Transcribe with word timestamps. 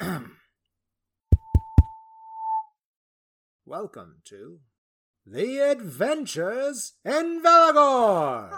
Welcome 3.66 4.16
to 4.24 4.60
The 5.26 5.58
Adventures 5.58 6.94
in 7.04 7.42
Valagorn! 7.42 8.50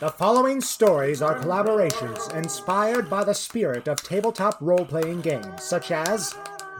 The 0.00 0.10
following 0.10 0.60
stories 0.60 1.22
are 1.22 1.38
collaborations 1.38 2.34
inspired 2.34 3.08
by 3.08 3.24
the 3.24 3.34
spirit 3.34 3.88
of 3.88 4.02
tabletop 4.02 4.58
role 4.60 4.84
playing 4.84 5.22
games 5.22 5.62
such 5.62 5.90
as 5.90 6.36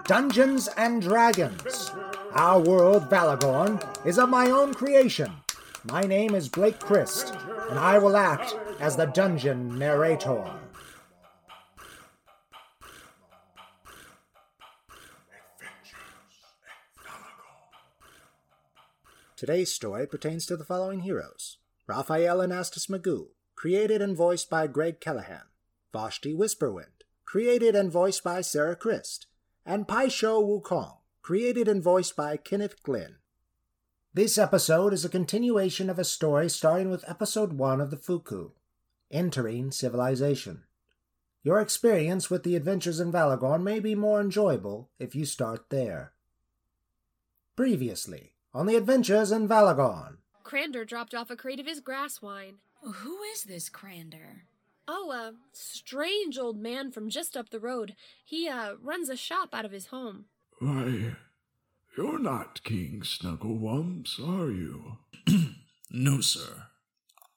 Dungeons 0.06 0.68
and 0.76 1.00
Dragons. 1.00 1.90
Our 2.32 2.60
world, 2.60 3.08
Valagorn, 3.08 3.82
is 4.06 4.18
of 4.18 4.28
my 4.28 4.50
own 4.50 4.74
creation. 4.74 5.32
My 5.90 6.00
name 6.00 6.34
is 6.34 6.48
Blake 6.48 6.80
Christ, 6.80 7.34
and 7.70 7.78
I 7.78 7.98
will 7.98 8.16
act 8.16 8.54
as 8.80 8.96
the 8.96 9.06
dungeon 9.06 9.78
narrator. 9.78 10.44
Today's 19.36 19.72
story 19.72 20.06
pertains 20.06 20.46
to 20.46 20.56
the 20.56 20.64
following 20.64 21.00
heroes 21.00 21.58
Raphael 21.86 22.38
Anastas 22.38 22.88
Magoo, 22.88 23.28
created 23.56 24.00
and 24.00 24.16
voiced 24.16 24.48
by 24.48 24.66
Greg 24.66 25.00
Callahan, 25.00 25.42
Vashti 25.92 26.34
Whisperwind, 26.34 27.02
created 27.24 27.74
and 27.74 27.90
voiced 27.90 28.22
by 28.22 28.40
Sarah 28.40 28.76
Christ, 28.76 29.26
and 29.66 29.88
Pai 29.88 30.08
Sho 30.08 30.42
Wukong, 30.42 30.98
created 31.20 31.68
and 31.68 31.82
voiced 31.82 32.16
by 32.16 32.36
Kenneth 32.36 32.82
Glynn. 32.82 33.16
This 34.16 34.38
episode 34.38 34.92
is 34.92 35.04
a 35.04 35.08
continuation 35.08 35.90
of 35.90 35.98
a 35.98 36.04
story 36.04 36.48
starting 36.48 36.88
with 36.88 37.04
episode 37.10 37.54
1 37.54 37.80
of 37.80 37.90
the 37.90 37.96
Foo'ku, 37.96 38.52
Entering 39.10 39.72
Civilization. 39.72 40.62
Your 41.42 41.58
experience 41.58 42.30
with 42.30 42.44
the 42.44 42.54
adventures 42.54 43.00
in 43.00 43.10
Valagorn 43.10 43.64
may 43.64 43.80
be 43.80 43.96
more 43.96 44.20
enjoyable 44.20 44.88
if 45.00 45.16
you 45.16 45.24
start 45.24 45.68
there. 45.68 46.12
Previously, 47.56 48.34
on 48.54 48.66
the 48.66 48.76
adventures 48.76 49.32
in 49.32 49.48
Valagorn. 49.48 50.18
Crander 50.44 50.84
dropped 50.84 51.12
off 51.12 51.28
a 51.28 51.34
crate 51.34 51.58
of 51.58 51.66
his 51.66 51.80
grass 51.80 52.22
wine. 52.22 52.58
Who 52.84 53.20
is 53.32 53.42
this 53.42 53.68
Crander? 53.68 54.44
Oh, 54.86 55.10
a 55.10 55.34
strange 55.50 56.38
old 56.38 56.56
man 56.56 56.92
from 56.92 57.10
just 57.10 57.36
up 57.36 57.50
the 57.50 57.58
road. 57.58 57.96
He, 58.24 58.48
uh, 58.48 58.74
runs 58.80 59.08
a 59.08 59.16
shop 59.16 59.48
out 59.52 59.64
of 59.64 59.72
his 59.72 59.86
home. 59.86 60.26
Why, 60.60 61.16
you're 61.96 62.18
not 62.18 62.62
King 62.64 63.02
Snugglewumps, 63.04 64.18
are 64.20 64.50
you? 64.50 64.98
No, 65.96 66.20
sir. 66.20 66.64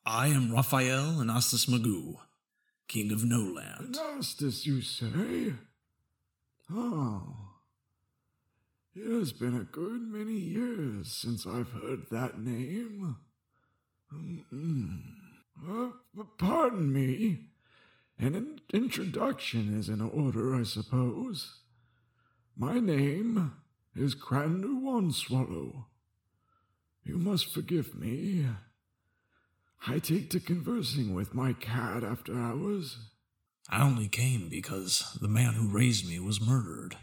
I 0.04 0.30
am 0.30 0.52
Raphael 0.52 1.18
Anastas 1.20 1.70
Magoo, 1.70 2.16
King 2.88 3.12
of 3.12 3.24
No 3.24 3.38
Land. 3.38 3.94
Nastus, 3.94 4.66
you 4.66 4.82
say? 4.82 5.54
Oh. 6.74 7.36
It 8.96 9.06
has 9.12 9.32
been 9.32 9.56
a 9.56 9.64
good 9.64 10.02
many 10.02 10.34
years 10.34 11.12
since 11.12 11.46
I've 11.46 11.70
heard 11.70 12.10
that 12.10 12.40
name. 12.40 13.18
Uh, 15.70 15.90
pardon 16.40 16.92
me. 16.92 17.50
An 18.18 18.34
in- 18.34 18.60
introduction 18.74 19.78
is 19.78 19.88
in 19.88 20.02
order, 20.02 20.56
I 20.56 20.64
suppose. 20.64 21.60
My 22.58 22.80
name 22.80 23.52
is 23.98 24.14
Crander 24.14 24.67
Swallow. 25.12 25.88
You 27.03 27.17
must 27.17 27.53
forgive 27.53 27.95
me. 27.95 28.45
I 29.88 30.00
take 30.00 30.30
to 30.31 30.39
conversing 30.39 31.14
with 31.14 31.34
my 31.34 31.54
cat 31.54 32.04
after 32.04 32.38
hours. 32.38 32.98
I 33.70 33.81
only 33.81 34.08
came 34.08 34.50
because 34.50 35.17
the 35.22 35.28
man 35.28 35.54
who 35.54 35.67
raised 35.67 36.08
me 36.08 36.20
was 36.20 36.42
murdered, 36.42 36.98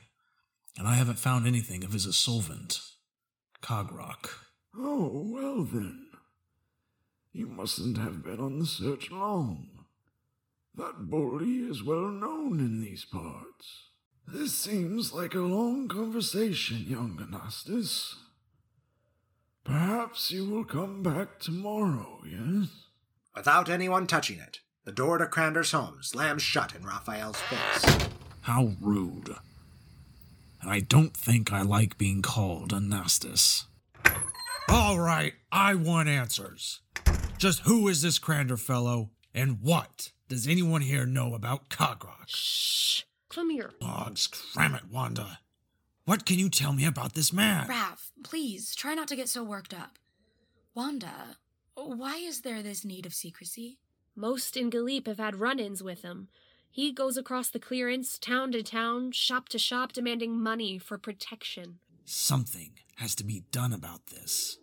and 0.76 0.86
I 0.86 0.94
haven't 0.94 1.18
found 1.18 1.46
anything 1.46 1.84
of 1.84 1.92
his 1.92 2.06
assolvent, 2.06 2.80
Cogrock. 3.62 4.30
Oh, 4.76 5.22
well 5.26 5.64
then. 5.64 6.06
You 7.32 7.46
mustn't 7.46 7.98
have 7.98 8.22
been 8.22 8.40
on 8.40 8.58
the 8.58 8.66
search 8.66 9.10
long. 9.10 9.68
That 10.74 11.10
bully 11.10 11.58
is 11.58 11.82
well 11.82 12.08
known 12.08 12.60
in 12.60 12.80
these 12.80 13.04
parts. 13.04 13.90
This 14.26 14.54
seems 14.54 15.12
like 15.12 15.34
a 15.34 15.40
long 15.40 15.86
conversation, 15.88 16.84
young 16.88 17.18
Anastas. 17.18 18.14
Perhaps 19.64 20.30
you 20.30 20.48
will 20.48 20.64
come 20.64 21.02
back 21.02 21.38
tomorrow, 21.38 22.20
yes? 22.26 22.68
Without 23.36 23.68
anyone 23.68 24.06
touching 24.06 24.38
it, 24.38 24.60
the 24.84 24.92
door 24.92 25.18
to 25.18 25.26
Crander's 25.26 25.72
home 25.72 25.98
slams 26.02 26.42
shut 26.42 26.74
in 26.74 26.84
Raphael's 26.84 27.40
face. 27.40 28.08
How 28.42 28.72
rude. 28.80 29.36
And 30.60 30.70
I 30.70 30.80
don't 30.80 31.16
think 31.16 31.52
I 31.52 31.62
like 31.62 31.98
being 31.98 32.22
called 32.22 32.72
Anastas. 32.72 33.64
All 34.68 34.98
right, 34.98 35.34
I 35.52 35.74
want 35.74 36.08
answers. 36.08 36.80
Just 37.38 37.60
who 37.60 37.88
is 37.88 38.00
this 38.02 38.18
Crander 38.18 38.56
fellow, 38.56 39.10
and 39.34 39.60
what 39.60 40.12
does 40.28 40.48
anyone 40.48 40.80
here 40.80 41.06
know 41.06 41.34
about 41.34 41.68
Cogrock? 41.68 42.28
Shh. 42.28 43.02
Come 43.34 43.50
here. 43.50 43.72
Logs, 43.80 44.28
cram 44.28 44.76
it, 44.76 44.84
Wanda. 44.92 45.40
What 46.04 46.24
can 46.24 46.38
you 46.38 46.48
tell 46.48 46.72
me 46.72 46.84
about 46.84 47.14
this 47.14 47.32
man? 47.32 47.66
Raph, 47.66 48.12
please 48.22 48.76
try 48.76 48.94
not 48.94 49.08
to 49.08 49.16
get 49.16 49.28
so 49.28 49.42
worked 49.42 49.74
up. 49.74 49.98
Wanda, 50.72 51.38
why 51.74 52.16
is 52.16 52.42
there 52.42 52.62
this 52.62 52.84
need 52.84 53.06
of 53.06 53.14
secrecy? 53.14 53.78
Most 54.14 54.56
in 54.56 54.70
Galip 54.70 55.08
have 55.08 55.18
had 55.18 55.40
run 55.40 55.58
ins 55.58 55.82
with 55.82 56.02
him. 56.02 56.28
He 56.70 56.92
goes 56.92 57.16
across 57.16 57.48
the 57.48 57.58
clearance, 57.58 58.18
town 58.20 58.52
to 58.52 58.62
town, 58.62 59.10
shop 59.10 59.48
to 59.48 59.58
shop, 59.58 59.92
demanding 59.92 60.40
money 60.40 60.78
for 60.78 60.96
protection. 60.96 61.78
Something 62.04 62.74
has 62.96 63.16
to 63.16 63.24
be 63.24 63.42
done 63.50 63.72
about 63.72 64.06
this. 64.06 64.58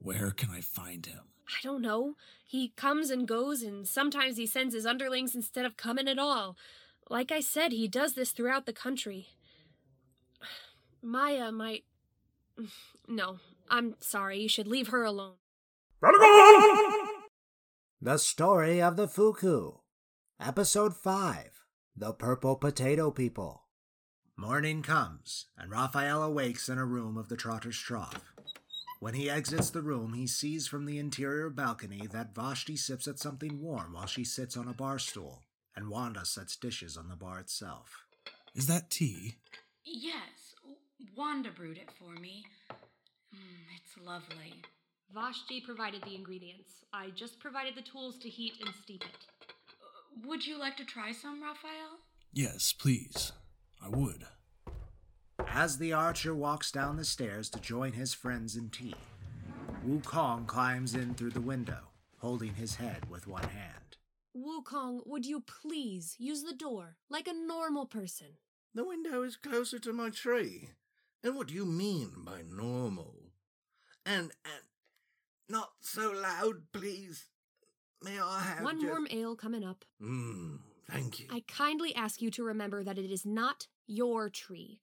Where 0.00 0.32
can 0.32 0.50
I 0.50 0.60
find 0.60 1.06
him? 1.06 1.20
I 1.48 1.60
don't 1.62 1.82
know. 1.82 2.16
He 2.44 2.72
comes 2.76 3.10
and 3.10 3.26
goes, 3.26 3.62
and 3.62 3.86
sometimes 3.86 4.36
he 4.36 4.46
sends 4.46 4.74
his 4.74 4.86
underlings 4.86 5.34
instead 5.34 5.64
of 5.64 5.76
coming 5.76 6.08
at 6.08 6.18
all. 6.18 6.56
Like 7.10 7.30
I 7.30 7.40
said, 7.40 7.72
he 7.72 7.88
does 7.88 8.14
this 8.14 8.30
throughout 8.30 8.66
the 8.66 8.72
country. 8.72 9.28
Maya 11.02 11.52
might. 11.52 11.84
No, 13.08 13.38
I'm 13.68 13.96
sorry. 14.00 14.40
You 14.40 14.48
should 14.48 14.68
leave 14.68 14.88
her 14.88 15.04
alone. 15.04 15.34
The 18.00 18.18
Story 18.18 18.82
of 18.82 18.96
the 18.96 19.06
Foo'ku, 19.06 19.80
Episode 20.40 20.96
5 20.96 21.64
The 21.96 22.12
Purple 22.12 22.56
Potato 22.56 23.10
People. 23.10 23.66
Morning 24.36 24.82
comes, 24.82 25.46
and 25.56 25.70
Raphael 25.70 26.22
awakes 26.22 26.68
in 26.68 26.78
a 26.78 26.84
room 26.84 27.16
of 27.16 27.28
the 27.28 27.36
Trotter's 27.36 27.78
Trough. 27.78 28.32
When 28.98 29.14
he 29.14 29.30
exits 29.30 29.70
the 29.70 29.82
room, 29.82 30.14
he 30.14 30.26
sees 30.26 30.66
from 30.66 30.86
the 30.86 30.98
interior 30.98 31.50
balcony 31.50 32.08
that 32.12 32.34
Vashti 32.34 32.76
sips 32.76 33.06
at 33.06 33.18
something 33.18 33.60
warm 33.60 33.92
while 33.92 34.06
she 34.06 34.24
sits 34.24 34.56
on 34.56 34.66
a 34.66 34.72
bar 34.74 34.98
stool, 34.98 35.42
and 35.76 35.88
Wanda 35.88 36.24
sets 36.24 36.56
dishes 36.56 36.96
on 36.96 37.08
the 37.08 37.16
bar 37.16 37.38
itself. 37.38 38.04
Is 38.54 38.66
that 38.66 38.90
tea? 38.90 39.36
Yes, 39.84 40.54
Wanda 41.16 41.50
brewed 41.50 41.78
it 41.78 41.90
for 41.98 42.12
me. 42.20 42.44
Mm, 43.34 43.64
it's 43.76 44.06
lovely. 44.06 44.62
Vashti 45.12 45.60
provided 45.60 46.02
the 46.02 46.14
ingredients. 46.14 46.84
I 46.92 47.10
just 47.10 47.38
provided 47.40 47.74
the 47.74 47.82
tools 47.82 48.18
to 48.18 48.28
heat 48.28 48.54
and 48.64 48.74
steep 48.82 49.04
it. 49.04 50.26
Would 50.26 50.46
you 50.46 50.58
like 50.58 50.76
to 50.76 50.84
try 50.84 51.12
some, 51.12 51.42
Raphael? 51.42 51.98
Yes, 52.32 52.72
please. 52.72 53.32
I 53.84 53.88
would. 53.88 54.24
As 55.48 55.78
the 55.78 55.92
archer 55.92 56.34
walks 56.34 56.70
down 56.70 56.96
the 56.96 57.04
stairs 57.04 57.50
to 57.50 57.60
join 57.60 57.92
his 57.92 58.14
friends 58.14 58.56
in 58.56 58.70
tea, 58.70 58.94
Wukong 59.86 60.46
climbs 60.46 60.94
in 60.94 61.14
through 61.14 61.30
the 61.30 61.40
window, 61.40 61.88
holding 62.18 62.54
his 62.54 62.76
head 62.76 63.10
with 63.10 63.26
one 63.26 63.42
hand. 63.42 63.81
Wukong, 64.36 65.00
would 65.06 65.26
you 65.26 65.40
please 65.40 66.16
use 66.18 66.42
the 66.42 66.54
door 66.54 66.96
like 67.10 67.28
a 67.28 67.34
normal 67.34 67.86
person? 67.86 68.38
The 68.74 68.84
window 68.84 69.22
is 69.22 69.36
closer 69.36 69.78
to 69.80 69.92
my 69.92 70.08
tree. 70.10 70.70
And 71.22 71.36
what 71.36 71.48
do 71.48 71.54
you 71.54 71.66
mean 71.66 72.12
by 72.24 72.42
normal? 72.48 73.14
And, 74.06 74.32
and, 74.44 74.62
not 75.48 75.72
so 75.80 76.10
loud, 76.10 76.62
please. 76.72 77.26
May 78.02 78.18
I 78.18 78.40
have 78.40 78.64
One 78.64 78.80
just... 78.80 78.90
warm 78.90 79.06
ale 79.10 79.36
coming 79.36 79.62
up. 79.62 79.84
Mmm, 80.02 80.58
thank 80.90 81.20
you. 81.20 81.26
I 81.30 81.44
kindly 81.46 81.94
ask 81.94 82.22
you 82.22 82.30
to 82.32 82.42
remember 82.42 82.82
that 82.82 82.98
it 82.98 83.12
is 83.12 83.26
not 83.26 83.68
your 83.86 84.30
tree. 84.30 84.80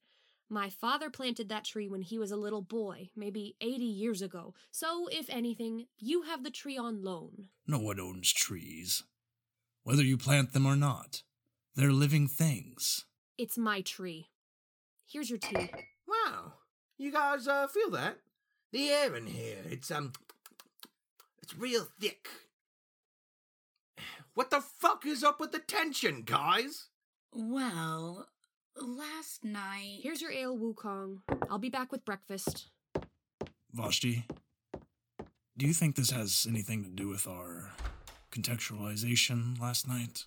My 0.48 0.70
father 0.70 1.10
planted 1.10 1.48
that 1.48 1.64
tree 1.64 1.88
when 1.88 2.02
he 2.02 2.18
was 2.18 2.30
a 2.30 2.36
little 2.36 2.62
boy, 2.62 3.10
maybe 3.14 3.56
80 3.60 3.84
years 3.84 4.22
ago. 4.22 4.54
So, 4.70 5.08
if 5.08 5.28
anything, 5.28 5.86
you 5.98 6.22
have 6.22 6.42
the 6.42 6.50
tree 6.50 6.76
on 6.76 7.04
loan. 7.04 7.48
No 7.66 7.78
one 7.78 8.00
owns 8.00 8.32
trees. 8.32 9.04
Whether 9.84 10.02
you 10.02 10.16
plant 10.16 10.52
them 10.52 10.66
or 10.66 10.76
not, 10.76 11.22
they're 11.74 11.92
living 11.92 12.28
things. 12.28 13.06
It's 13.38 13.56
my 13.56 13.80
tree. 13.80 14.28
Here's 15.06 15.30
your 15.30 15.38
tea. 15.38 15.70
Wow. 16.06 16.54
You 16.98 17.10
guys 17.12 17.48
uh, 17.48 17.66
feel 17.68 17.90
that? 17.90 18.18
The 18.72 18.88
air 18.90 19.16
in 19.16 19.26
here, 19.26 19.58
it's, 19.68 19.90
um, 19.90 20.12
It's 21.42 21.56
real 21.56 21.86
thick. 22.00 22.28
What 24.34 24.50
the 24.50 24.60
fuck 24.60 25.04
is 25.06 25.24
up 25.24 25.40
with 25.40 25.52
the 25.52 25.58
tension, 25.58 26.22
guys? 26.24 26.88
Well, 27.32 28.28
last 28.76 29.44
night. 29.44 30.00
Here's 30.02 30.20
your 30.20 30.32
ale, 30.32 30.56
Wukong. 30.56 31.18
I'll 31.48 31.58
be 31.58 31.70
back 31.70 31.90
with 31.90 32.04
breakfast. 32.04 32.68
Vashti, 33.72 34.24
do 35.56 35.66
you 35.66 35.72
think 35.72 35.96
this 35.96 36.10
has 36.10 36.46
anything 36.48 36.84
to 36.84 36.90
do 36.90 37.08
with 37.08 37.26
our 37.26 37.72
contextualization 38.30 39.60
last 39.60 39.88
night? 39.88 40.24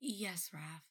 Yes, 0.00 0.50
Raph. 0.54 0.82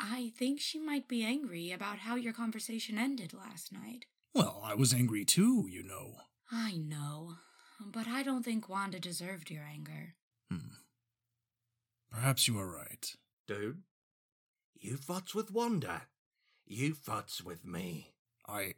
I 0.00 0.32
think 0.36 0.60
she 0.60 0.78
might 0.78 1.06
be 1.06 1.22
angry 1.24 1.70
about 1.70 1.98
how 1.98 2.16
your 2.16 2.32
conversation 2.32 2.98
ended 2.98 3.32
last 3.32 3.72
night. 3.72 4.06
Well, 4.34 4.60
I 4.64 4.74
was 4.74 4.92
angry 4.94 5.24
too, 5.24 5.66
you 5.70 5.82
know. 5.82 6.14
I 6.50 6.72
know, 6.72 7.34
but 7.84 8.08
I 8.08 8.22
don't 8.22 8.42
think 8.44 8.68
Wanda 8.68 8.98
deserved 8.98 9.50
your 9.50 9.62
anger. 9.62 10.14
Hmm. 10.50 10.74
Perhaps 12.10 12.48
you 12.48 12.58
are 12.58 12.70
right. 12.70 13.14
Dude, 13.46 13.82
you 14.74 14.96
futs 14.96 15.34
with 15.34 15.50
Wanda. 15.52 16.02
You 16.66 16.94
futs 16.94 17.42
with 17.42 17.64
me. 17.64 18.12
I. 18.48 18.74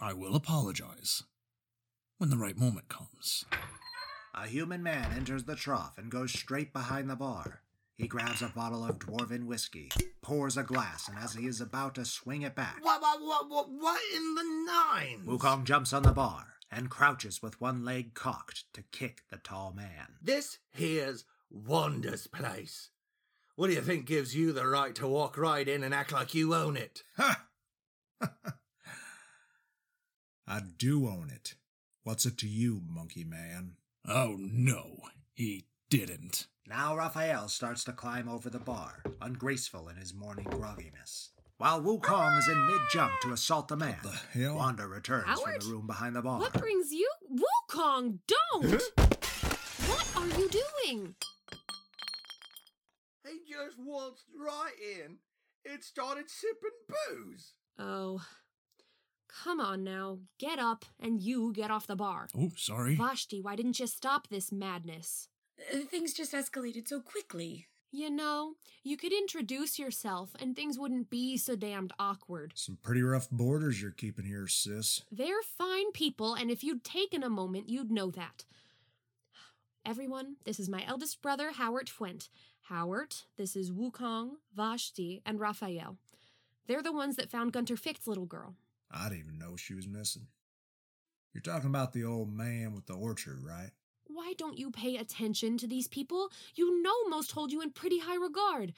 I 0.00 0.14
will 0.14 0.34
apologize 0.34 1.22
when 2.18 2.30
the 2.30 2.36
right 2.36 2.56
moment 2.58 2.88
comes. 2.88 3.44
A 4.34 4.46
human 4.46 4.82
man 4.82 5.12
enters 5.14 5.44
the 5.44 5.54
trough 5.54 5.98
and 5.98 6.10
goes 6.10 6.32
straight 6.32 6.72
behind 6.72 7.10
the 7.10 7.16
bar. 7.16 7.60
He 7.96 8.08
grabs 8.08 8.40
a 8.40 8.48
bottle 8.48 8.82
of 8.82 8.98
dwarven 8.98 9.44
whiskey, 9.44 9.90
pours 10.22 10.56
a 10.56 10.62
glass, 10.62 11.06
and 11.06 11.18
as 11.18 11.34
he 11.34 11.46
is 11.46 11.60
about 11.60 11.94
to 11.96 12.06
swing 12.06 12.40
it 12.40 12.54
back, 12.54 12.78
What, 12.82 13.02
what, 13.02 13.20
what, 13.20 13.50
what, 13.50 13.68
what 13.70 14.00
in 14.14 14.34
the 14.34 14.42
nines? 14.66 15.26
Wukong 15.26 15.64
jumps 15.64 15.92
on 15.92 16.02
the 16.02 16.12
bar 16.12 16.54
and 16.70 16.88
crouches 16.88 17.42
with 17.42 17.60
one 17.60 17.84
leg 17.84 18.14
cocked 18.14 18.64
to 18.72 18.82
kick 18.90 19.24
the 19.30 19.36
tall 19.36 19.74
man. 19.76 20.16
This 20.22 20.58
here's 20.70 21.26
Wanda's 21.50 22.26
place. 22.26 22.88
What 23.54 23.66
do 23.66 23.74
you 23.74 23.82
think 23.82 24.06
gives 24.06 24.34
you 24.34 24.52
the 24.52 24.66
right 24.66 24.94
to 24.94 25.06
walk 25.06 25.36
right 25.36 25.68
in 25.68 25.84
and 25.84 25.92
act 25.92 26.10
like 26.10 26.32
you 26.32 26.54
own 26.54 26.78
it? 26.78 27.02
Ha! 27.18 27.44
I 30.46 30.62
do 30.78 31.06
own 31.06 31.28
it. 31.30 31.56
What's 32.02 32.24
it 32.24 32.38
to 32.38 32.48
you, 32.48 32.80
monkey 32.88 33.24
man? 33.24 33.76
Oh 34.06 34.36
no, 34.38 34.96
he 35.32 35.66
didn't. 35.90 36.46
Now 36.66 36.96
Raphael 36.96 37.48
starts 37.48 37.84
to 37.84 37.92
climb 37.92 38.28
over 38.28 38.50
the 38.50 38.58
bar, 38.58 39.02
ungraceful 39.20 39.88
in 39.88 39.96
his 39.96 40.14
morning 40.14 40.46
grogginess. 40.46 41.28
While 41.58 41.80
Wukong 41.82 42.38
is 42.38 42.48
in 42.48 42.66
mid 42.66 42.80
jump 42.90 43.12
to 43.22 43.32
assault 43.32 43.68
the 43.68 43.76
man, 43.76 43.98
The 44.02 44.40
hell? 44.40 44.56
Wanda 44.56 44.86
returns 44.88 45.26
Howard? 45.26 45.62
from 45.62 45.68
the 45.70 45.74
room 45.76 45.86
behind 45.86 46.16
the 46.16 46.22
bar. 46.22 46.40
What 46.40 46.52
brings 46.54 46.90
you? 46.90 47.08
Wukong, 47.30 48.18
don't! 48.26 48.82
what 49.86 50.08
are 50.16 50.26
you 50.38 50.48
doing? 50.48 51.14
He 53.24 53.38
just 53.48 53.78
waltzed 53.78 54.24
right 54.36 54.72
in 55.00 55.18
and 55.70 55.82
started 55.84 56.28
sipping 56.28 56.70
booze. 56.88 57.52
Oh. 57.78 58.20
Come 59.44 59.60
on 59.60 59.82
now. 59.82 60.18
Get 60.38 60.58
up 60.58 60.84
and 61.00 61.20
you 61.22 61.52
get 61.52 61.70
off 61.70 61.86
the 61.86 61.96
bar. 61.96 62.28
Oh, 62.36 62.50
sorry. 62.56 62.94
Vashti, 62.96 63.40
why 63.40 63.56
didn't 63.56 63.80
you 63.80 63.86
stop 63.86 64.28
this 64.28 64.52
madness? 64.52 65.28
Uh, 65.72 65.78
Things 65.90 66.12
just 66.12 66.32
escalated 66.32 66.86
so 66.88 67.00
quickly. 67.00 67.66
You 67.90 68.08
know, 68.10 68.54
you 68.82 68.96
could 68.96 69.12
introduce 69.12 69.78
yourself 69.78 70.34
and 70.40 70.56
things 70.56 70.78
wouldn't 70.78 71.10
be 71.10 71.36
so 71.36 71.56
damned 71.56 71.92
awkward. 71.98 72.52
Some 72.56 72.78
pretty 72.82 73.02
rough 73.02 73.28
borders 73.30 73.82
you're 73.82 73.90
keeping 73.90 74.24
here, 74.24 74.48
sis. 74.48 75.02
They're 75.12 75.42
fine 75.58 75.92
people, 75.92 76.32
and 76.34 76.50
if 76.50 76.64
you'd 76.64 76.84
taken 76.84 77.22
a 77.22 77.28
moment, 77.28 77.68
you'd 77.68 77.90
know 77.90 78.10
that. 78.12 78.44
Everyone, 79.84 80.36
this 80.44 80.58
is 80.58 80.70
my 80.70 80.84
eldest 80.86 81.20
brother, 81.20 81.52
Howard 81.52 81.88
Fuent. 81.90 82.28
Howard, 82.68 83.14
this 83.36 83.56
is 83.56 83.70
Wukong, 83.70 84.36
Vashti, 84.54 85.20
and 85.26 85.38
Raphael. 85.38 85.98
They're 86.66 86.82
the 86.82 86.92
ones 86.92 87.16
that 87.16 87.30
found 87.30 87.52
Gunter 87.52 87.76
Ficht's 87.76 88.06
little 88.06 88.24
girl. 88.26 88.54
I 88.92 89.08
didn't 89.08 89.24
even 89.24 89.38
know 89.38 89.56
she 89.56 89.74
was 89.74 89.88
missing. 89.88 90.26
You're 91.32 91.42
talking 91.42 91.70
about 91.70 91.92
the 91.92 92.04
old 92.04 92.32
man 92.32 92.74
with 92.74 92.86
the 92.86 92.94
orchard, 92.94 93.42
right? 93.42 93.70
Why 94.06 94.34
don't 94.36 94.58
you 94.58 94.70
pay 94.70 94.96
attention 94.96 95.56
to 95.58 95.66
these 95.66 95.88
people? 95.88 96.30
You 96.54 96.82
know 96.82 97.08
most 97.08 97.32
hold 97.32 97.52
you 97.52 97.62
in 97.62 97.70
pretty 97.70 98.00
high 98.00 98.16
regard. 98.16 98.74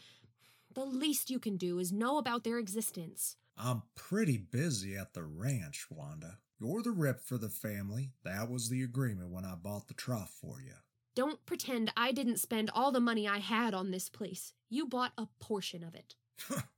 The 0.72 0.84
least 0.84 1.30
you 1.30 1.38
can 1.38 1.56
do 1.56 1.78
is 1.78 1.92
know 1.92 2.18
about 2.18 2.44
their 2.44 2.58
existence. 2.58 3.36
I'm 3.56 3.82
pretty 3.94 4.38
busy 4.38 4.96
at 4.96 5.14
the 5.14 5.24
ranch, 5.24 5.86
Wanda. 5.90 6.38
You're 6.60 6.82
the 6.82 6.90
rep 6.92 7.20
for 7.20 7.38
the 7.38 7.48
family. 7.48 8.12
That 8.24 8.50
was 8.50 8.68
the 8.68 8.82
agreement 8.82 9.30
when 9.30 9.44
I 9.44 9.54
bought 9.54 9.88
the 9.88 9.94
trough 9.94 10.30
for 10.40 10.60
you. 10.60 10.74
Don't 11.14 11.44
pretend 11.46 11.92
I 11.96 12.10
didn't 12.10 12.38
spend 12.38 12.70
all 12.74 12.90
the 12.90 13.00
money 13.00 13.28
I 13.28 13.38
had 13.38 13.74
on 13.74 13.90
this 13.90 14.08
place. 14.08 14.52
You 14.68 14.86
bought 14.86 15.12
a 15.16 15.28
portion 15.40 15.84
of 15.84 15.94
it. 15.94 16.14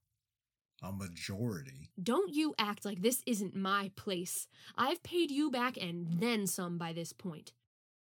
A 0.82 0.92
majority. 0.92 1.90
Don't 2.02 2.34
you 2.34 2.54
act 2.58 2.84
like 2.84 3.00
this 3.00 3.22
isn't 3.26 3.56
my 3.56 3.90
place. 3.96 4.46
I've 4.76 5.02
paid 5.02 5.30
you 5.30 5.50
back 5.50 5.76
and 5.76 6.20
then 6.20 6.46
some 6.46 6.76
by 6.76 6.92
this 6.92 7.12
point. 7.12 7.52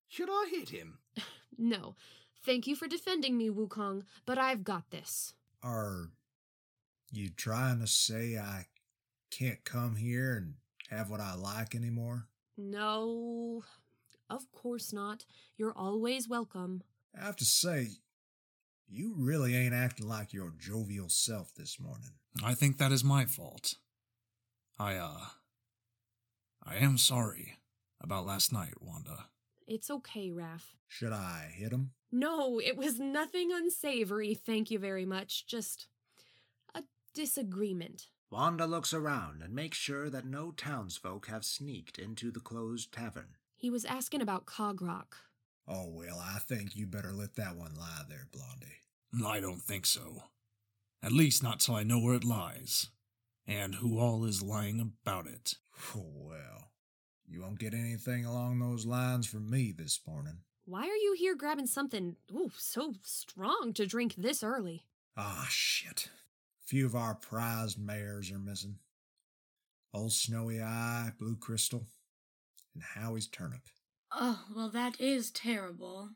Should 0.09 0.31
I 0.31 0.49
hit 0.51 0.71
him? 0.71 0.99
No, 1.59 1.97
thank 2.45 2.67
you 2.67 2.75
for 2.75 2.89
defending 2.89 3.37
me, 3.37 3.51
Wukong, 3.51 4.05
but 4.25 4.39
I've 4.39 4.65
got 4.65 4.91
this. 4.91 5.35
Are 5.63 6.09
you 7.13 7.29
trying 7.29 7.79
to 7.81 7.87
say 7.87 8.39
I 8.39 8.67
can't 9.31 9.63
come 9.63 9.97
here 9.97 10.35
and 10.37 10.55
have 10.89 11.11
what 11.11 11.21
I 11.21 11.35
like 11.35 11.75
anymore? 11.75 12.27
No, 12.57 13.65
of 14.31 14.51
course 14.51 14.95
not. 14.95 15.27
You're 15.59 15.77
always 15.77 16.27
welcome. 16.27 16.83
I 17.15 17.25
have 17.25 17.37
to 17.37 17.45
say, 17.45 17.89
you 18.93 19.15
really 19.17 19.57
ain't 19.57 19.75
acting 19.75 20.07
like 20.07 20.35
your 20.35 20.53
jovial 20.59 21.09
self 21.09 21.55
this 21.55 21.81
morning. 21.81 22.11
I 22.45 22.55
think 22.55 22.77
that 22.77 22.93
is 22.93 23.03
my 23.03 23.25
fault. 23.25 23.75
I, 24.79 24.97
uh. 24.97 25.27
I 26.65 26.77
am 26.77 26.99
sorry 26.99 27.57
about 28.01 28.27
last 28.27 28.53
night, 28.53 28.75
Wanda. 28.81 29.27
It's 29.67 29.91
okay, 29.91 30.31
Raph. 30.31 30.75
Should 30.89 31.13
I 31.13 31.53
hit 31.55 31.73
him? 31.73 31.93
No, 32.11 32.59
it 32.59 32.77
was 32.77 33.01
nothing 33.01 33.51
unsavory, 33.53 34.35
thank 34.35 34.71
you 34.71 34.79
very 34.79 35.07
much. 35.07 35.47
Just 35.47 35.87
a 36.75 36.83
disagreement. 37.15 38.09
Wanda 38.31 38.67
looks 38.67 38.93
around 38.93 39.43
and 39.43 39.55
makes 39.55 39.79
sure 39.79 40.11
that 40.11 40.27
no 40.27 40.53
townsfolk 40.53 41.29
have 41.29 41.45
sneaked 41.45 41.99
into 41.99 42.31
the 42.31 42.41
closed 42.41 42.93
tavern. 42.93 43.37
He 43.57 43.71
was 43.71 43.85
asking 43.87 44.21
about 44.21 44.47
Cogrock. 44.47 45.15
Oh, 45.67 45.89
well, 45.89 46.19
I 46.21 46.39
think 46.41 46.77
you 46.77 46.87
better 46.87 47.13
let 47.13 47.37
that 47.37 47.57
one 47.57 47.75
lie 47.75 48.03
there, 48.09 48.27
Blondie. 48.33 48.81
I 49.27 49.41
don't 49.41 49.61
think 49.61 49.85
so. 49.87 50.25
At 51.03 51.13
least 51.13 51.43
not 51.43 51.61
till 51.61 51.75
I 51.75 51.83
know 51.83 51.99
where 51.99 52.15
it 52.15 52.25
lies, 52.25 52.89
and 53.47 53.75
who 53.75 53.99
all 53.99 54.25
is 54.25 54.43
lying 54.43 54.81
about 54.81 55.27
it. 55.27 55.55
Well, 55.95 56.71
you 57.27 57.41
won't 57.43 57.59
get 57.59 57.75
anything 57.75 58.25
along 58.25 58.59
those 58.59 58.87
lines 58.87 59.27
from 59.27 59.51
me 59.51 59.73
this 59.77 60.01
morning. 60.07 60.39
Why 60.65 60.83
are 60.83 60.97
you 60.97 61.17
here 61.19 61.35
grabbing 61.35 61.67
something, 61.67 62.17
ooh, 62.31 62.53
so 62.57 62.95
strong 63.03 63.73
to 63.75 63.87
drink 63.87 64.15
this 64.17 64.43
early? 64.43 64.85
Ah, 65.17 65.47
shit. 65.51 66.09
Few 66.65 66.87
of 66.87 66.95
our 66.95 67.15
prized 67.15 67.79
mares 67.79 68.31
are 68.31 68.39
missing. 68.39 68.77
Old 69.93 70.13
Snowy 70.13 70.63
Eye, 70.63 71.11
Blue 71.19 71.37
Crystal, 71.37 71.87
and 72.75 72.83
Howie's 72.95 73.27
Turnip. 73.27 73.63
Oh, 74.13 74.45
well, 74.55 74.69
that 74.71 75.01
is 75.01 75.31
terrible. 75.31 76.11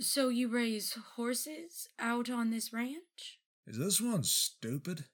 So 0.00 0.28
you 0.28 0.46
raise 0.46 0.96
horses 1.16 1.88
out 1.98 2.30
on 2.30 2.50
this 2.50 2.72
ranch? 2.72 3.40
Is 3.66 3.78
this 3.78 4.00
one 4.00 4.22
stupid? 4.22 5.06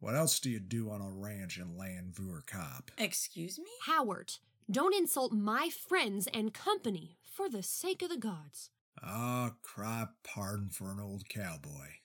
What 0.00 0.16
else 0.16 0.40
do 0.40 0.50
you 0.50 0.58
do 0.58 0.90
on 0.90 1.00
a 1.00 1.08
ranch 1.08 1.58
in 1.58 1.76
Landvuer 1.76 2.42
Cop? 2.44 2.90
Excuse 2.98 3.56
me? 3.56 3.70
Howard, 3.86 4.32
don't 4.68 4.96
insult 4.96 5.32
my 5.32 5.70
friends 5.70 6.26
and 6.34 6.52
company 6.52 7.18
for 7.22 7.48
the 7.48 7.62
sake 7.62 8.02
of 8.02 8.08
the 8.08 8.16
gods. 8.16 8.70
Ah, 9.00 9.52
cry 9.62 10.06
pardon 10.24 10.70
for 10.70 10.90
an 10.90 10.98
old 10.98 11.28
cowboy. 11.28 12.00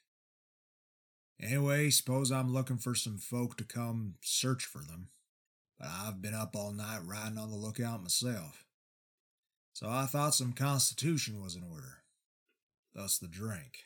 Anyway, 1.42 1.90
suppose 1.90 2.32
I'm 2.32 2.54
looking 2.54 2.78
for 2.78 2.94
some 2.94 3.18
folk 3.18 3.58
to 3.58 3.64
come 3.64 4.14
search 4.22 4.64
for 4.66 4.84
them. 4.84 5.08
But 5.80 5.88
I've 5.90 6.22
been 6.22 6.36
up 6.36 6.56
all 6.56 6.72
night 6.72 7.00
riding 7.04 7.40
on 7.40 7.50
the 7.50 7.58
lookout 7.58 8.04
myself. 8.04 8.64
So 9.74 9.90
I 9.90 10.06
thought 10.06 10.36
some 10.36 10.54
constitution 10.54 11.42
was 11.42 11.56
in 11.56 11.64
order. 11.64 12.01
Thus 12.94 13.18
the 13.18 13.28
drink. 13.28 13.86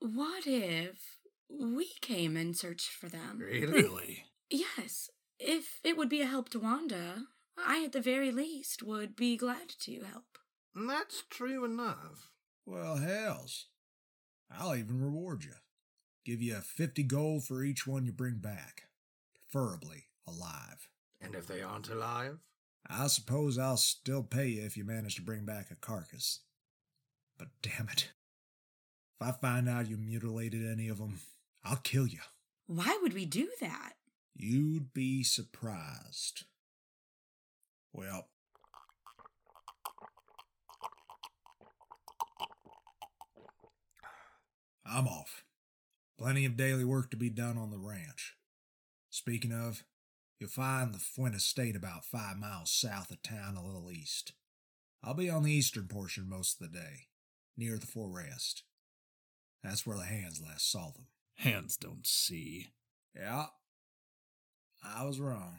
What 0.00 0.46
if 0.46 1.18
we 1.48 1.92
came 2.00 2.36
and 2.36 2.56
searched 2.56 2.90
for 2.90 3.08
them? 3.08 3.38
Really? 3.38 4.24
Yes, 4.54 5.08
if 5.38 5.80
it 5.82 5.96
would 5.96 6.10
be 6.10 6.20
a 6.20 6.26
help 6.26 6.50
to 6.50 6.58
Wanda, 6.58 7.22
I 7.56 7.84
at 7.84 7.92
the 7.92 8.02
very 8.02 8.30
least 8.30 8.82
would 8.82 9.16
be 9.16 9.34
glad 9.34 9.70
to 9.80 10.00
help. 10.02 10.36
That's 10.74 11.22
true 11.30 11.64
enough. 11.64 12.28
Well, 12.66 12.96
hells. 12.96 13.68
I'll 14.50 14.76
even 14.76 15.00
reward 15.00 15.44
you. 15.44 15.54
Give 16.26 16.42
you 16.42 16.56
50 16.56 17.02
gold 17.04 17.44
for 17.44 17.64
each 17.64 17.86
one 17.86 18.04
you 18.04 18.12
bring 18.12 18.40
back. 18.40 18.82
Preferably 19.50 20.08
alive. 20.28 20.86
And 21.18 21.34
if 21.34 21.46
they 21.46 21.62
aren't 21.62 21.88
alive? 21.88 22.38
I 22.88 23.06
suppose 23.06 23.58
I'll 23.58 23.76
still 23.76 24.22
pay 24.22 24.48
you 24.48 24.62
if 24.62 24.76
you 24.76 24.84
manage 24.84 25.14
to 25.16 25.22
bring 25.22 25.44
back 25.44 25.70
a 25.70 25.76
carcass. 25.76 26.40
But 27.38 27.48
damn 27.62 27.88
it. 27.88 28.10
If 29.20 29.28
I 29.28 29.32
find 29.32 29.68
out 29.68 29.88
you 29.88 29.96
mutilated 29.96 30.66
any 30.70 30.88
of 30.88 30.98
them, 30.98 31.20
I'll 31.64 31.76
kill 31.76 32.06
you. 32.06 32.20
Why 32.66 32.98
would 33.02 33.14
we 33.14 33.24
do 33.24 33.48
that? 33.60 33.94
You'd 34.34 34.92
be 34.92 35.22
surprised. 35.22 36.44
Well, 37.92 38.28
I'm 44.84 45.06
off. 45.06 45.44
Plenty 46.18 46.44
of 46.44 46.56
daily 46.56 46.84
work 46.84 47.10
to 47.10 47.16
be 47.16 47.30
done 47.30 47.56
on 47.58 47.70
the 47.70 47.78
ranch. 47.78 48.36
Speaking 49.10 49.52
of, 49.52 49.84
you'll 50.42 50.50
find 50.50 50.92
the 50.92 50.98
Fuent 50.98 51.36
estate 51.36 51.76
about 51.76 52.04
five 52.04 52.36
miles 52.36 52.68
south 52.68 53.12
of 53.12 53.22
town, 53.22 53.56
a 53.56 53.64
little 53.64 53.92
east. 53.92 54.32
I'll 55.00 55.14
be 55.14 55.30
on 55.30 55.44
the 55.44 55.52
eastern 55.52 55.86
portion 55.86 56.28
most 56.28 56.60
of 56.60 56.72
the 56.72 56.78
day, 56.80 57.06
near 57.56 57.78
the 57.78 57.86
forest. 57.86 58.64
That's 59.62 59.86
where 59.86 59.96
the 59.96 60.02
hands 60.02 60.42
last 60.44 60.68
saw 60.68 60.90
them. 60.90 61.06
Hands 61.36 61.76
don't 61.76 62.04
see. 62.04 62.72
Yeah, 63.14 63.46
I 64.84 65.04
was 65.04 65.20
wrong. 65.20 65.58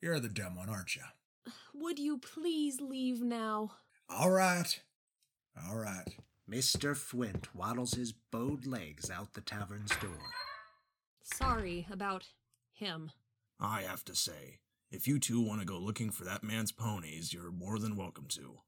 You're 0.00 0.18
the 0.18 0.30
dumb 0.30 0.56
one, 0.56 0.70
aren't 0.70 0.96
you? 0.96 1.02
Would 1.74 1.98
you 1.98 2.16
please 2.16 2.80
leave 2.80 3.20
now? 3.20 3.72
All 4.08 4.30
right. 4.30 4.80
All 5.68 5.76
right. 5.76 6.08
Mr. 6.50 6.96
Flint 6.96 7.54
waddles 7.54 7.92
his 7.92 8.12
bowed 8.12 8.66
legs 8.66 9.10
out 9.10 9.34
the 9.34 9.42
tavern's 9.42 9.94
door. 9.96 10.32
Sorry 11.22 11.86
about 11.92 12.28
him. 12.72 13.10
I 13.60 13.82
have 13.82 14.04
to 14.06 14.14
say, 14.14 14.58
if 14.90 15.06
you 15.08 15.18
two 15.18 15.40
want 15.40 15.60
to 15.60 15.66
go 15.66 15.78
looking 15.78 16.10
for 16.10 16.24
that 16.24 16.44
man's 16.44 16.72
ponies, 16.72 17.32
you're 17.32 17.50
more 17.50 17.78
than 17.78 17.96
welcome 17.96 18.26
to. 18.30 18.60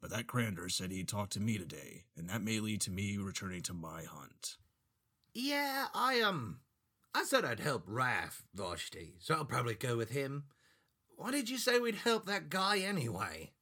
But 0.00 0.10
that 0.10 0.26
Crander 0.26 0.68
said 0.68 0.90
he'd 0.90 1.08
talk 1.08 1.30
to 1.30 1.40
me 1.40 1.58
today, 1.58 2.04
and 2.16 2.28
that 2.28 2.42
may 2.42 2.58
lead 2.58 2.80
to 2.82 2.90
me 2.90 3.16
returning 3.16 3.62
to 3.62 3.74
my 3.74 4.02
hunt. 4.04 4.56
Yeah, 5.34 5.86
I, 5.94 6.20
um, 6.20 6.60
I 7.14 7.24
said 7.24 7.44
I'd 7.44 7.60
help 7.60 7.86
Raph, 7.86 8.42
Vashti, 8.54 9.14
so 9.20 9.34
I'll 9.34 9.44
probably 9.44 9.74
go 9.74 9.96
with 9.96 10.10
him. 10.10 10.44
Why 11.16 11.30
did 11.30 11.48
you 11.48 11.58
say 11.58 11.78
we'd 11.78 11.94
help 11.94 12.26
that 12.26 12.50
guy 12.50 12.78
anyway? 12.78 13.52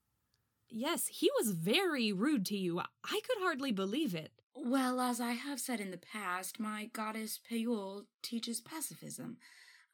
Yes, 0.70 1.08
he 1.08 1.30
was 1.38 1.50
very 1.50 2.12
rude 2.12 2.46
to 2.46 2.56
you. 2.56 2.80
I 2.80 3.20
could 3.26 3.38
hardly 3.40 3.72
believe 3.72 4.14
it. 4.14 4.30
Well, 4.54 5.00
as 5.00 5.20
I 5.20 5.32
have 5.32 5.60
said 5.60 5.80
in 5.80 5.90
the 5.90 5.98
past, 5.98 6.60
my 6.60 6.90
goddess 6.92 7.38
Payul 7.50 8.04
teaches 8.22 8.60
pacifism. 8.60 9.36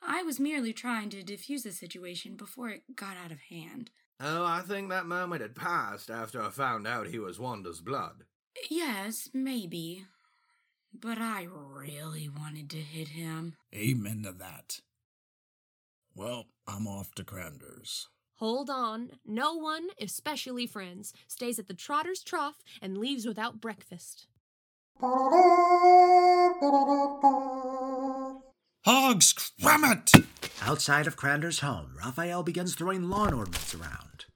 I 0.06 0.22
was 0.22 0.38
merely 0.38 0.72
trying 0.72 1.10
to 1.10 1.22
defuse 1.22 1.64
the 1.64 1.72
situation 1.72 2.36
before 2.36 2.70
it 2.70 2.94
got 2.94 3.16
out 3.16 3.32
of 3.32 3.40
hand. 3.40 3.90
Oh, 4.20 4.44
I 4.44 4.60
think 4.60 4.88
that 4.88 5.06
moment 5.06 5.42
had 5.42 5.56
passed 5.56 6.10
after 6.10 6.40
I 6.40 6.50
found 6.50 6.86
out 6.86 7.08
he 7.08 7.18
was 7.18 7.38
Wanda's 7.40 7.80
blood. 7.80 8.24
Yes, 8.70 9.28
maybe. 9.34 10.06
But 10.94 11.18
I 11.18 11.46
really 11.50 12.28
wanted 12.28 12.70
to 12.70 12.78
hit 12.78 13.08
him. 13.08 13.56
Amen 13.74 14.22
to 14.22 14.32
that. 14.32 14.80
Well, 16.14 16.46
I'm 16.66 16.86
off 16.86 17.14
to 17.16 17.24
Crander's. 17.24 18.08
Hold 18.36 18.70
on. 18.70 19.10
No 19.26 19.54
one, 19.54 19.88
especially 20.00 20.66
friends, 20.66 21.12
stays 21.26 21.58
at 21.58 21.68
the 21.68 21.74
Trotter's 21.74 22.22
Trough 22.22 22.62
and 22.80 22.96
leaves 22.96 23.26
without 23.26 23.60
breakfast. 23.60 24.28
Hogs, 28.86 29.32
cram 29.60 29.82
it! 29.82 30.12
Outside 30.62 31.08
of 31.08 31.16
Crander's 31.16 31.58
home, 31.58 31.96
Raphael 31.98 32.44
begins 32.44 32.76
throwing 32.76 33.10
lawn 33.10 33.34
ornaments 33.34 33.74
around. 33.74 34.26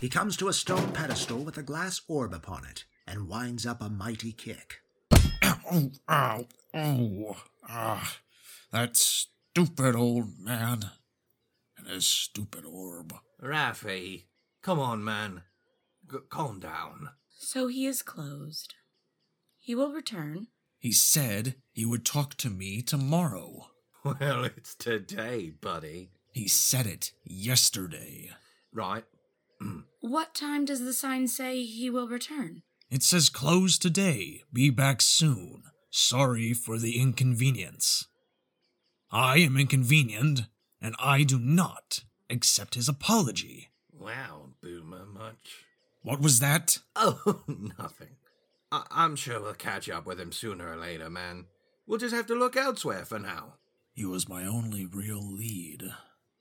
He 0.00 0.08
comes 0.08 0.34
to 0.38 0.48
a 0.48 0.52
stone 0.54 0.92
pedestal 0.92 1.44
with 1.44 1.58
a 1.58 1.62
glass 1.62 2.00
orb 2.08 2.32
upon 2.32 2.64
it 2.64 2.86
and 3.06 3.28
winds 3.28 3.66
up 3.66 3.82
a 3.82 3.90
mighty 3.90 4.32
kick. 4.32 4.76
Ow, 5.44 5.90
ow, 6.08 6.46
oh, 6.72 7.36
ah, 7.68 8.16
that 8.72 8.96
stupid 8.96 9.94
old 9.94 10.38
man 10.38 10.90
and 11.76 11.86
his 11.86 12.06
stupid 12.06 12.64
orb. 12.64 13.12
Raffy, 13.42 14.24
come 14.62 14.78
on, 14.78 15.04
man. 15.04 15.42
G- 16.10 16.16
calm 16.30 16.60
down. 16.60 17.10
So 17.36 17.66
he 17.66 17.84
is 17.84 18.00
closed. 18.00 18.72
He 19.58 19.74
will 19.74 19.92
return. 19.92 20.46
He 20.78 20.92
said 20.92 21.56
he 21.72 21.84
would 21.84 22.06
talk 22.06 22.36
to 22.36 22.48
me 22.48 22.80
tomorrow. 22.80 23.66
Well, 24.20 24.44
it's 24.44 24.74
today, 24.74 25.50
buddy. 25.50 26.10
He 26.32 26.48
said 26.48 26.86
it 26.86 27.12
yesterday. 27.24 28.30
Right. 28.72 29.04
What 30.00 30.34
time 30.34 30.64
does 30.64 30.80
the 30.80 30.92
sign 30.92 31.26
say 31.26 31.62
he 31.64 31.90
will 31.90 32.08
return? 32.08 32.62
It 32.90 33.02
says 33.02 33.28
close 33.28 33.76
today, 33.76 34.42
be 34.52 34.70
back 34.70 35.02
soon. 35.02 35.64
Sorry 35.90 36.52
for 36.54 36.78
the 36.78 36.98
inconvenience. 37.00 38.06
I 39.10 39.38
am 39.38 39.56
inconvenient, 39.56 40.42
and 40.80 40.94
I 41.00 41.24
do 41.24 41.38
not 41.38 42.04
accept 42.30 42.76
his 42.76 42.88
apology. 42.88 43.68
Wow, 43.92 44.50
Boomer, 44.62 45.06
much. 45.06 45.64
What 46.02 46.20
was 46.20 46.38
that? 46.40 46.78
Oh, 46.94 47.42
nothing. 47.78 48.16
I- 48.70 48.86
I'm 48.90 49.16
sure 49.16 49.40
we'll 49.40 49.54
catch 49.54 49.88
up 49.90 50.06
with 50.06 50.20
him 50.20 50.30
sooner 50.30 50.70
or 50.70 50.76
later, 50.76 51.10
man. 51.10 51.46
We'll 51.86 51.98
just 51.98 52.14
have 52.14 52.26
to 52.26 52.34
look 52.38 52.56
elsewhere 52.56 53.04
for 53.04 53.18
now. 53.18 53.54
He 53.98 54.04
was 54.04 54.28
my 54.28 54.46
only 54.46 54.86
real 54.86 55.20
lead. 55.20 55.92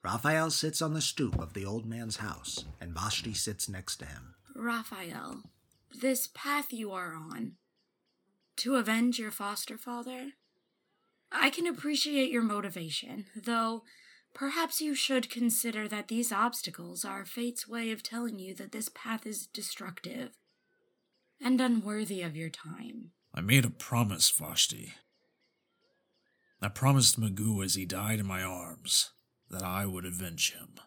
Raphael 0.03 0.51
sits 0.51 0.79
on 0.79 0.93
the 0.93 1.01
stoop 1.01 1.39
of 1.39 1.53
the 1.55 1.65
old 1.65 1.87
man's 1.87 2.17
house, 2.17 2.65
and 2.79 2.93
Vashti 2.93 3.33
sits 3.33 3.67
next 3.67 3.97
to 3.97 4.05
him. 4.05 4.35
Raphael, 4.55 5.41
this 5.91 6.29
path 6.35 6.71
you 6.71 6.91
are 6.91 7.15
on, 7.15 7.53
to 8.57 8.75
avenge 8.75 9.17
your 9.17 9.31
foster 9.31 9.75
father, 9.75 10.33
I 11.31 11.49
can 11.49 11.65
appreciate 11.65 12.29
your 12.29 12.43
motivation, 12.43 13.25
though 13.35 13.81
perhaps 14.35 14.79
you 14.79 14.93
should 14.93 15.31
consider 15.31 15.87
that 15.87 16.09
these 16.09 16.31
obstacles 16.31 17.03
are 17.03 17.25
fate's 17.25 17.67
way 17.67 17.89
of 17.89 18.03
telling 18.03 18.37
you 18.37 18.53
that 18.53 18.71
this 18.71 18.87
path 18.93 19.25
is 19.25 19.47
destructive 19.47 20.37
and 21.41 21.59
unworthy 21.59 22.21
of 22.21 22.35
your 22.35 22.51
time. 22.51 23.13
I 23.33 23.41
made 23.41 23.65
a 23.65 23.71
promise, 23.71 24.29
Vashti. 24.29 24.93
I 26.61 26.69
promised 26.69 27.19
Magoo 27.19 27.63
as 27.63 27.75
he 27.75 27.85
died 27.85 28.19
in 28.19 28.25
my 28.25 28.41
arms 28.41 29.11
that 29.49 29.63
I 29.63 29.85
would 29.85 30.05
avenge 30.05 30.53
him. 30.53 30.79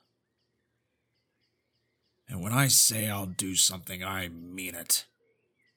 And 2.29 2.41
when 2.43 2.53
I 2.53 2.69
say 2.69 3.09
I'll 3.09 3.27
do 3.27 3.55
something, 3.55 4.05
I 4.05 4.29
mean 4.29 4.75
it. 4.75 5.07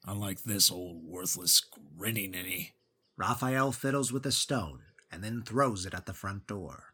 Unlike 0.06 0.44
this 0.44 0.72
old 0.72 1.04
worthless 1.04 1.62
grinny 1.98 2.30
ninny. 2.30 2.74
Raphael 3.18 3.72
fiddles 3.72 4.12
with 4.12 4.26
a 4.26 4.32
stone 4.32 4.82
and 5.12 5.24
then 5.24 5.44
throws 5.44 5.86
it 5.86 5.94
at 5.94 6.08
the 6.08 6.14
front 6.14 6.48
door. 6.48 6.94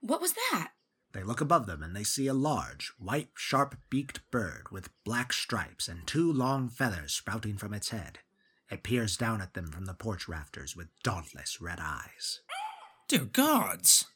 What 0.00 0.20
was 0.20 0.34
that? 0.34 0.72
They 1.12 1.22
look 1.22 1.40
above 1.40 1.66
them 1.66 1.82
and 1.82 1.96
they 1.96 2.04
see 2.04 2.26
a 2.26 2.34
large, 2.34 2.92
white, 2.98 3.30
sharp 3.34 3.76
beaked 3.88 4.30
bird 4.30 4.66
with 4.70 4.90
black 5.04 5.32
stripes 5.32 5.88
and 5.88 6.06
two 6.06 6.30
long 6.30 6.68
feathers 6.68 7.14
sprouting 7.14 7.56
from 7.56 7.72
its 7.72 7.88
head. 7.90 8.18
It 8.74 8.82
peers 8.82 9.16
down 9.16 9.40
at 9.40 9.54
them 9.54 9.68
from 9.70 9.84
the 9.84 9.94
porch 9.94 10.26
rafters 10.26 10.74
with 10.74 10.88
dauntless 11.04 11.60
red 11.60 11.78
eyes. 11.80 12.40
Dear 13.06 13.26
gods! 13.26 14.06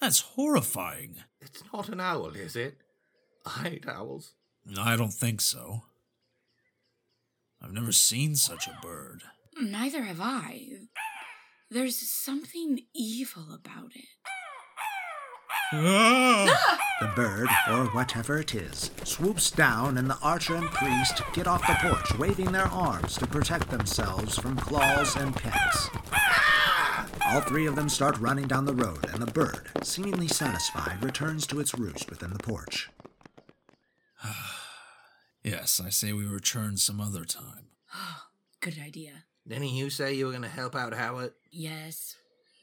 That's 0.00 0.18
horrifying. 0.18 1.18
It's 1.40 1.62
not 1.72 1.88
an 1.88 2.00
owl, 2.00 2.30
is 2.30 2.56
it? 2.56 2.78
I 3.46 3.68
hate 3.68 3.86
owls. 3.86 4.32
I 4.76 4.96
don't 4.96 5.12
think 5.12 5.40
so. 5.40 5.82
I've 7.62 7.72
never 7.72 7.92
seen 7.92 8.34
such 8.34 8.66
a 8.66 8.76
bird. 8.82 9.22
Neither 9.60 10.02
have 10.02 10.20
I. 10.20 10.66
There's 11.70 11.98
something 11.98 12.80
evil 12.92 13.54
about 13.54 13.92
it. 13.94 14.08
Ah! 15.70 16.78
The 17.00 17.08
bird, 17.08 17.48
or 17.70 17.84
whatever 17.86 18.38
it 18.38 18.54
is, 18.54 18.90
swoops 19.04 19.50
down, 19.50 19.98
and 19.98 20.08
the 20.08 20.18
archer 20.22 20.54
and 20.54 20.70
priest 20.70 21.20
get 21.34 21.46
off 21.46 21.66
the 21.66 21.76
porch, 21.86 22.18
waving 22.18 22.52
their 22.52 22.68
arms 22.68 23.16
to 23.18 23.26
protect 23.26 23.70
themselves 23.70 24.38
from 24.38 24.56
claws 24.56 25.14
and 25.16 25.36
pecks. 25.36 25.90
All 27.26 27.42
three 27.42 27.66
of 27.66 27.76
them 27.76 27.90
start 27.90 28.18
running 28.18 28.46
down 28.46 28.64
the 28.64 28.74
road, 28.74 29.06
and 29.12 29.20
the 29.20 29.30
bird, 29.30 29.68
seemingly 29.82 30.26
satisfied, 30.26 31.04
returns 31.04 31.46
to 31.48 31.60
its 31.60 31.78
roost 31.78 32.08
within 32.08 32.32
the 32.32 32.38
porch. 32.38 32.88
yes, 35.44 35.80
I 35.84 35.90
say 35.90 36.14
we 36.14 36.24
return 36.24 36.78
some 36.78 37.00
other 37.00 37.26
time. 37.26 37.68
Good 38.60 38.78
idea. 38.82 39.24
Didn't 39.46 39.68
you 39.68 39.90
say 39.90 40.14
you 40.14 40.26
were 40.26 40.32
going 40.32 40.42
to 40.42 40.48
help 40.48 40.74
out 40.74 40.94
Howard? 40.94 41.34
Yes, 41.50 42.16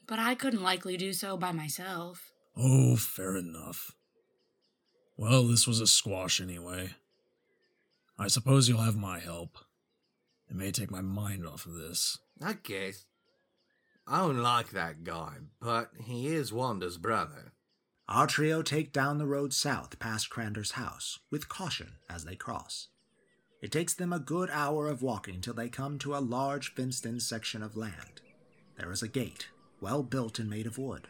but 0.08 0.18
I 0.18 0.34
couldn't 0.34 0.62
likely 0.62 0.96
do 0.96 1.12
so 1.12 1.36
by 1.36 1.52
myself. 1.52 2.32
Oh, 2.56 2.96
fair 2.96 3.36
enough. 3.36 3.92
Well, 5.16 5.46
this 5.46 5.66
was 5.66 5.80
a 5.80 5.86
squash 5.86 6.40
anyway. 6.40 6.90
I 8.18 8.28
suppose 8.28 8.68
you'll 8.68 8.78
have 8.78 8.96
my 8.96 9.18
help. 9.18 9.58
It 10.48 10.56
may 10.56 10.70
take 10.70 10.90
my 10.90 11.02
mind 11.02 11.46
off 11.46 11.66
of 11.66 11.74
this. 11.74 12.18
I 12.42 12.54
guess. 12.54 13.04
I 14.06 14.20
don't 14.20 14.38
like 14.38 14.70
that 14.70 15.04
guy, 15.04 15.34
but 15.60 15.90
he 16.04 16.28
is 16.28 16.52
Wanda's 16.52 16.96
brother. 16.96 17.52
Our 18.08 18.26
trio 18.28 18.62
take 18.62 18.92
down 18.92 19.18
the 19.18 19.26
road 19.26 19.52
south 19.52 19.98
past 19.98 20.30
Crander's 20.30 20.72
house, 20.72 21.18
with 21.30 21.48
caution 21.48 21.94
as 22.08 22.24
they 22.24 22.36
cross. 22.36 22.88
It 23.60 23.72
takes 23.72 23.94
them 23.94 24.12
a 24.12 24.20
good 24.20 24.48
hour 24.50 24.88
of 24.88 25.02
walking 25.02 25.40
till 25.40 25.54
they 25.54 25.68
come 25.68 25.98
to 25.98 26.14
a 26.14 26.18
large 26.18 26.72
fenced 26.74 27.04
in 27.04 27.18
section 27.18 27.62
of 27.62 27.76
land. 27.76 28.20
There 28.78 28.92
is 28.92 29.02
a 29.02 29.08
gate, 29.08 29.48
well 29.80 30.04
built 30.04 30.38
and 30.38 30.48
made 30.48 30.66
of 30.66 30.78
wood. 30.78 31.08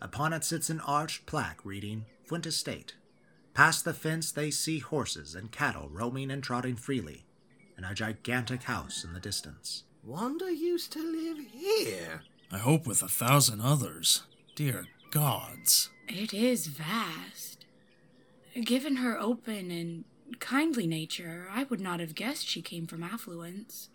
Upon 0.00 0.32
it 0.32 0.44
sits 0.44 0.70
an 0.70 0.80
arched 0.80 1.26
plaque 1.26 1.64
reading 1.64 2.04
Fuent 2.28 2.46
Estate. 2.46 2.94
Past 3.54 3.84
the 3.84 3.94
fence 3.94 4.30
they 4.30 4.50
see 4.50 4.78
horses 4.78 5.34
and 5.34 5.50
cattle 5.50 5.88
roaming 5.90 6.30
and 6.30 6.42
trotting 6.42 6.76
freely, 6.76 7.24
and 7.76 7.86
a 7.86 7.94
gigantic 7.94 8.64
house 8.64 9.04
in 9.04 9.14
the 9.14 9.20
distance. 9.20 9.84
Wanda 10.04 10.54
used 10.54 10.92
to 10.92 11.02
live 11.02 11.38
here. 11.50 12.22
I 12.52 12.58
hope 12.58 12.86
with 12.86 13.02
a 13.02 13.08
thousand 13.08 13.60
others. 13.60 14.22
Dear 14.54 14.86
gods. 15.10 15.90
It 16.08 16.32
is 16.34 16.66
vast. 16.66 17.64
Given 18.62 18.96
her 18.96 19.18
open 19.18 19.70
and 19.70 20.04
kindly 20.38 20.86
nature, 20.86 21.48
I 21.50 21.64
would 21.64 21.80
not 21.80 22.00
have 22.00 22.14
guessed 22.14 22.46
she 22.46 22.62
came 22.62 22.86
from 22.86 23.02
affluence. 23.02 23.88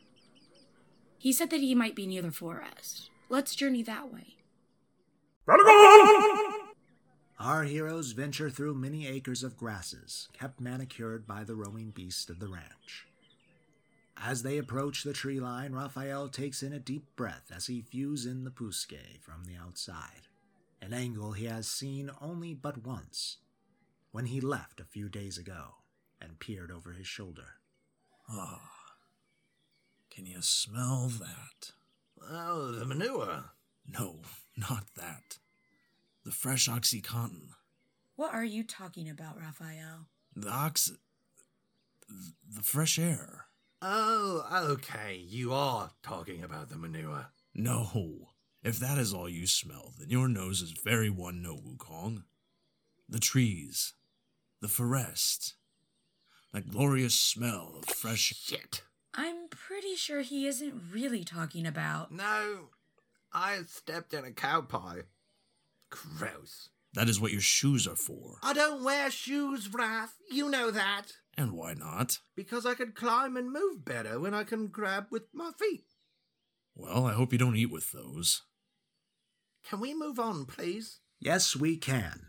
He 1.17 1.31
said 1.31 1.49
that 1.51 1.61
he 1.61 1.75
might 1.75 1.95
be 1.95 2.07
near 2.07 2.21
the 2.23 2.31
forest. 2.31 3.09
Let's 3.29 3.55
journey 3.55 3.83
that 3.83 4.11
way. 4.11 4.37
Our 7.39 7.63
heroes 7.63 8.11
venture 8.11 8.49
through 8.49 8.75
many 8.75 9.07
acres 9.07 9.43
of 9.43 9.57
grasses, 9.57 10.29
kept 10.33 10.61
manicured 10.61 11.25
by 11.25 11.43
the 11.43 11.55
roaming 11.55 11.89
beasts 11.89 12.29
of 12.29 12.39
the 12.39 12.47
ranch. 12.47 13.07
As 14.15 14.43
they 14.43 14.59
approach 14.59 15.03
the 15.03 15.13
tree 15.13 15.39
line, 15.39 15.73
Raphael 15.73 16.29
takes 16.29 16.61
in 16.61 16.73
a 16.73 16.79
deep 16.79 17.15
breath 17.15 17.51
as 17.53 17.65
he 17.65 17.81
views 17.81 18.27
in 18.27 18.43
the 18.43 18.51
Pusque 18.51 19.19
from 19.19 19.45
the 19.45 19.55
outside, 19.55 20.27
an 20.81 20.93
angle 20.93 21.31
he 21.31 21.45
has 21.45 21.67
seen 21.67 22.11
only 22.21 22.53
but 22.53 22.85
once, 22.85 23.37
when 24.11 24.27
he 24.27 24.39
left 24.39 24.79
a 24.79 24.85
few 24.85 25.09
days 25.09 25.39
ago 25.39 25.75
and 26.21 26.39
peered 26.39 26.71
over 26.71 26.91
his 26.91 27.07
shoulder. 27.07 27.55
Ah. 28.29 28.61
Can 30.11 30.27
you 30.27 30.41
smell 30.41 31.07
that? 31.19 31.71
Oh, 32.29 32.71
the 32.71 32.85
manure. 32.85 33.45
No, 33.87 34.19
not 34.69 34.85
that. 34.95 35.39
The 36.23 36.31
fresh 36.31 36.67
Oxycontin. 36.69 37.49
What 38.15 38.33
are 38.33 38.45
you 38.45 38.63
talking 38.63 39.09
about, 39.09 39.39
Raphael? 39.39 40.07
The 40.35 40.49
ox. 40.49 40.91
The 42.07 42.61
fresh 42.61 42.99
air. 42.99 43.45
Oh, 43.81 44.45
okay. 44.71 45.23
You 45.27 45.53
are 45.53 45.91
talking 46.03 46.43
about 46.43 46.69
the 46.69 46.77
manure. 46.77 47.27
No. 47.55 48.29
If 48.63 48.77
that 48.79 48.99
is 48.99 49.13
all 49.13 49.27
you 49.27 49.47
smell, 49.47 49.93
then 49.97 50.09
your 50.09 50.27
nose 50.27 50.61
is 50.61 50.71
very 50.71 51.09
one 51.09 51.41
no, 51.41 51.55
Wukong. 51.57 52.23
The 53.09 53.19
trees. 53.19 53.93
The 54.61 54.67
forest. 54.67 55.55
That 56.53 56.69
glorious 56.69 57.15
smell 57.15 57.75
of 57.79 57.85
fresh. 57.85 58.33
Shit. 58.35 58.83
I'm 59.15 59.47
pretty 59.49 59.95
sure 59.95 60.21
he 60.21 60.45
isn't 60.45 60.81
really 60.91 61.23
talking 61.23 61.65
about. 61.65 62.11
No, 62.11 62.69
I 63.33 63.59
stepped 63.67 64.13
in 64.13 64.25
a 64.25 64.31
cow 64.31 64.61
pie. 64.61 65.03
Gross. 65.89 66.69
That 66.93 67.07
is 67.07 67.19
what 67.19 67.31
your 67.31 67.41
shoes 67.41 67.87
are 67.87 67.95
for. 67.95 68.35
I 68.43 68.53
don't 68.53 68.83
wear 68.83 69.09
shoes, 69.09 69.69
Raph. 69.69 70.09
You 70.29 70.49
know 70.49 70.71
that. 70.71 71.13
And 71.37 71.53
why 71.53 71.73
not? 71.73 72.17
Because 72.35 72.65
I 72.65 72.73
can 72.73 72.91
climb 72.91 73.37
and 73.37 73.51
move 73.51 73.85
better 73.85 74.19
when 74.19 74.33
I 74.33 74.43
can 74.43 74.67
grab 74.67 75.05
with 75.09 75.23
my 75.33 75.51
feet. 75.57 75.85
Well, 76.75 77.05
I 77.05 77.13
hope 77.13 77.31
you 77.31 77.39
don't 77.39 77.55
eat 77.55 77.71
with 77.71 77.91
those. 77.91 78.41
Can 79.67 79.79
we 79.79 79.93
move 79.93 80.19
on, 80.19 80.45
please? 80.45 80.99
Yes, 81.19 81.55
we 81.55 81.77
can. 81.77 82.27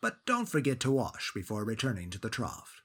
But 0.00 0.24
don't 0.26 0.48
forget 0.48 0.80
to 0.80 0.90
wash 0.90 1.32
before 1.34 1.64
returning 1.64 2.10
to 2.10 2.18
the 2.18 2.30
trough. 2.30 2.82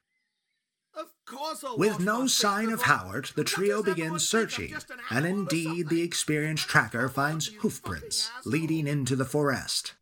Of 0.93 1.11
course 1.25 1.63
I'll 1.63 1.77
With 1.77 1.99
no 1.99 2.27
sign 2.27 2.69
of 2.69 2.83
Howard, 2.83 3.31
the 3.35 3.43
trio 3.43 3.81
begins 3.81 4.27
searching, 4.27 4.73
an 4.73 4.81
and 5.09 5.25
indeed 5.25 5.89
the 5.89 6.01
experienced 6.01 6.67
tracker 6.67 7.07
finds 7.07 7.47
hoofprints 7.47 8.29
leading 8.45 8.87
into 8.87 9.15
the 9.15 9.25
forest. 9.25 9.93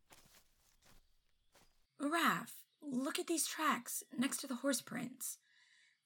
Raph, 2.00 2.50
look 2.82 3.18
at 3.18 3.26
these 3.26 3.46
tracks 3.46 4.02
next 4.16 4.38
to 4.38 4.46
the 4.46 4.56
horse 4.56 4.80
prints. 4.80 5.38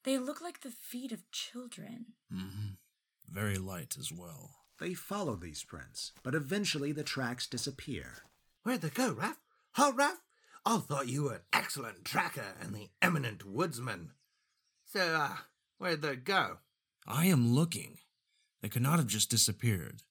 They 0.03 0.19
look 0.19 0.41
like 0.41 0.61
the 0.61 0.69
feet 0.69 1.11
of 1.11 1.29
children. 1.31 2.13
Mm-hmm. 2.31 2.73
Very 3.27 3.57
light 3.57 3.95
as 3.99 4.11
well. 4.11 4.51
They 4.79 4.93
follow 4.93 5.35
these 5.35 5.63
prints, 5.63 6.11
but 6.21 6.35
eventually 6.35 6.91
the 6.91 7.03
tracks 7.03 7.47
disappear. 7.47 8.17
Where'd 8.63 8.81
they 8.81 8.89
go, 8.89 9.15
Raph? 9.15 9.37
Huh, 9.71 9.93
Raph? 9.95 10.17
I 10.65 10.77
thought 10.77 11.07
you 11.07 11.23
were 11.23 11.33
an 11.35 11.41
excellent 11.53 12.05
tracker 12.05 12.55
and 12.61 12.73
the 12.73 12.89
eminent 13.01 13.45
woodsman. 13.45 14.11
So, 14.95 15.01
uh, 15.01 15.35
where'd 15.77 16.01
they 16.01 16.15
go? 16.15 16.59
I 17.05 17.25
am 17.25 17.53
looking. 17.53 17.97
They 18.61 18.69
could 18.69 18.81
not 18.81 18.97
have 18.97 19.07
just 19.07 19.29
disappeared. 19.29 20.03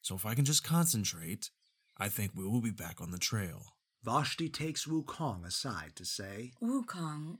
So 0.00 0.14
if 0.14 0.24
I 0.24 0.34
can 0.34 0.44
just 0.44 0.62
concentrate, 0.62 1.50
I 1.96 2.08
think 2.08 2.32
we 2.36 2.46
will 2.46 2.60
be 2.60 2.70
back 2.70 3.00
on 3.00 3.10
the 3.10 3.18
trail. 3.18 3.74
Vashti 4.04 4.48
takes 4.48 4.86
Wukong 4.86 5.44
aside 5.44 5.94
to 5.96 6.04
say, 6.04 6.52
Wukong, 6.62 7.38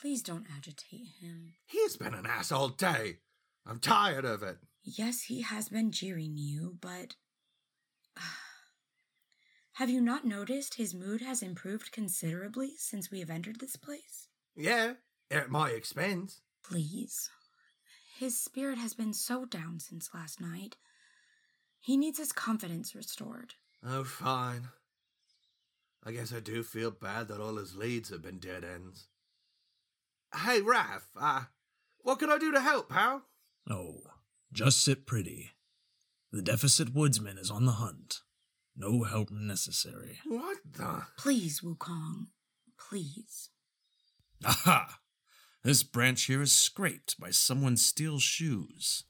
please 0.00 0.22
don't 0.22 0.46
agitate 0.56 1.08
him. 1.20 1.52
He's 1.66 1.98
been 1.98 2.14
an 2.14 2.24
ass 2.24 2.50
all 2.50 2.70
day. 2.70 3.18
I'm 3.66 3.78
tired 3.78 4.24
of 4.24 4.42
it. 4.42 4.56
Yes, 4.82 5.24
he 5.24 5.42
has 5.42 5.68
been 5.68 5.92
jeering 5.92 6.38
you, 6.38 6.78
but. 6.80 7.16
Have 9.74 9.90
you 9.90 10.00
not 10.00 10.24
noticed 10.24 10.76
his 10.76 10.94
mood 10.94 11.20
has 11.20 11.42
improved 11.42 11.92
considerably 11.92 12.72
since 12.78 13.10
we 13.10 13.20
have 13.20 13.28
entered 13.28 13.60
this 13.60 13.76
place? 13.76 14.28
Yeah, 14.56 14.94
at 15.34 15.50
my 15.50 15.70
expense. 15.70 16.40
Please. 16.62 17.30
His 18.18 18.38
spirit 18.38 18.78
has 18.78 18.94
been 18.94 19.12
so 19.12 19.44
down 19.44 19.80
since 19.80 20.10
last 20.14 20.40
night. 20.40 20.76
He 21.80 21.96
needs 21.96 22.18
his 22.18 22.32
confidence 22.32 22.94
restored. 22.94 23.54
Oh, 23.86 24.04
fine. 24.04 24.68
I 26.04 26.12
guess 26.12 26.32
I 26.32 26.40
do 26.40 26.62
feel 26.62 26.90
bad 26.90 27.28
that 27.28 27.40
all 27.40 27.56
his 27.56 27.76
leads 27.76 28.10
have 28.10 28.22
been 28.22 28.38
dead 28.38 28.64
ends. 28.64 29.08
Hey, 30.34 30.60
Raph, 30.60 31.02
uh, 31.20 31.42
what 32.02 32.18
can 32.18 32.30
I 32.30 32.38
do 32.38 32.52
to 32.52 32.60
help, 32.60 32.88
pal? 32.88 33.22
Oh, 33.68 34.02
just 34.52 34.82
sit 34.82 35.06
pretty. 35.06 35.52
The 36.32 36.42
deficit 36.42 36.94
woodsman 36.94 37.38
is 37.38 37.50
on 37.50 37.64
the 37.64 37.72
hunt. 37.72 38.20
No 38.76 39.04
help 39.04 39.30
necessary. 39.30 40.18
What 40.26 40.58
the? 40.70 41.02
Please, 41.16 41.60
Wukong. 41.60 42.26
Please. 42.78 43.50
Aha! 44.44 44.98
This 45.64 45.82
branch 45.82 46.24
here 46.24 46.42
is 46.42 46.52
scraped 46.52 47.18
by 47.18 47.30
someone's 47.30 47.82
steel 47.82 48.18
shoes. 48.18 49.04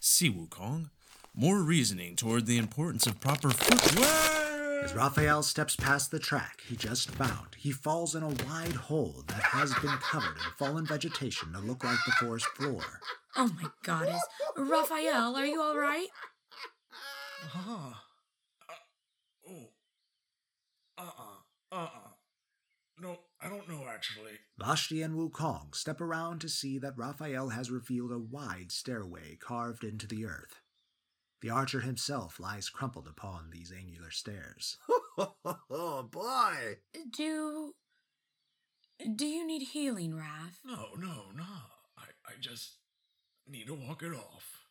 See, 0.00 0.28
Wukong, 0.28 0.90
more 1.32 1.62
reasoning 1.62 2.16
toward 2.16 2.46
the 2.46 2.58
importance 2.58 3.06
of 3.06 3.20
proper 3.20 3.50
footwear. 3.50 4.82
as 4.82 4.92
Raphael 4.92 5.44
steps 5.44 5.76
past 5.76 6.10
the 6.10 6.18
track 6.18 6.62
he 6.66 6.74
just 6.74 7.12
found, 7.12 7.54
he 7.56 7.70
falls 7.70 8.16
in 8.16 8.24
a 8.24 8.28
wide 8.28 8.74
hole 8.74 9.22
that 9.28 9.40
has 9.40 9.72
been 9.74 9.96
covered 9.98 10.36
in 10.36 10.52
fallen 10.58 10.84
vegetation 10.84 11.52
to 11.52 11.60
look 11.60 11.84
like 11.84 11.98
the 12.04 12.12
forest 12.12 12.46
floor. 12.56 12.82
Oh 13.36 13.52
my 13.62 13.68
goddess. 13.84 14.20
Raphael, 14.56 15.36
are 15.36 15.46
you 15.46 15.62
alright? 15.62 16.08
Ah. 17.54 18.02
Uh, 18.68 18.74
oh. 19.48 19.70
Uh-uh. 20.98 21.33
No, 23.44 23.50
I 23.50 23.56
don't 23.56 23.68
know 23.68 23.86
actually. 23.88 24.38
Vashti 24.58 25.02
and 25.02 25.14
Wukong 25.14 25.74
step 25.74 26.00
around 26.00 26.40
to 26.40 26.48
see 26.48 26.78
that 26.78 26.96
Raphael 26.96 27.50
has 27.50 27.70
revealed 27.70 28.12
a 28.12 28.18
wide 28.18 28.72
stairway 28.72 29.36
carved 29.36 29.84
into 29.84 30.06
the 30.06 30.24
earth. 30.24 30.60
The 31.40 31.50
archer 31.50 31.80
himself 31.80 32.40
lies 32.40 32.70
crumpled 32.70 33.06
upon 33.06 33.50
these 33.50 33.70
angular 33.70 34.10
stairs. 34.10 34.78
oh, 35.18 36.08
boy. 36.10 36.78
Do. 37.10 37.74
Do 39.14 39.26
you 39.26 39.46
need 39.46 39.62
healing, 39.62 40.12
Raph? 40.12 40.60
No, 40.64 40.88
no, 40.96 41.24
no. 41.36 41.44
I, 41.98 42.04
I 42.26 42.32
just 42.40 42.76
need 43.46 43.66
to 43.66 43.74
walk 43.74 44.02
it 44.02 44.14
off. 44.14 44.64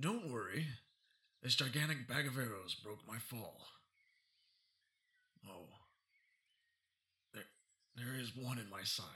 Don't 0.00 0.32
worry. 0.32 0.66
This 1.42 1.54
gigantic 1.54 2.08
bag 2.08 2.26
of 2.26 2.36
arrows 2.36 2.74
broke 2.74 3.06
my 3.06 3.18
fall. 3.18 3.60
Oh. 5.48 5.81
There, 7.96 8.04
there 8.06 8.20
is 8.20 8.36
one 8.36 8.58
in 8.58 8.68
my 8.70 8.82
side. 8.82 9.06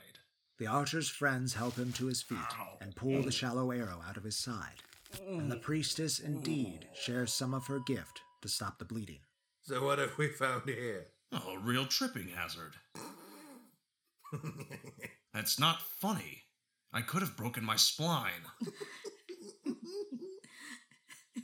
The 0.58 0.66
archer's 0.66 1.08
friends 1.08 1.54
help 1.54 1.76
him 1.76 1.92
to 1.94 2.06
his 2.06 2.22
feet 2.22 2.38
Ow. 2.38 2.78
and 2.80 2.96
pull 2.96 3.22
the 3.22 3.30
shallow 3.32 3.70
arrow 3.70 4.02
out 4.08 4.16
of 4.16 4.24
his 4.24 4.38
side. 4.38 4.82
And 5.26 5.50
the 5.50 5.56
priestess 5.56 6.18
indeed 6.18 6.88
shares 6.94 7.32
some 7.32 7.54
of 7.54 7.66
her 7.66 7.78
gift 7.86 8.20
to 8.42 8.48
stop 8.48 8.78
the 8.78 8.84
bleeding. 8.84 9.20
So, 9.62 9.84
what 9.84 9.98
have 9.98 10.16
we 10.18 10.28
found 10.28 10.62
here? 10.66 11.06
Oh, 11.32 11.56
a 11.56 11.58
real 11.58 11.86
tripping 11.86 12.28
hazard. 12.28 12.74
That's 15.34 15.58
not 15.60 15.82
funny. 15.82 16.44
I 16.92 17.02
could 17.02 17.20
have 17.20 17.36
broken 17.36 17.64
my 17.64 17.74
spline. 17.74 18.44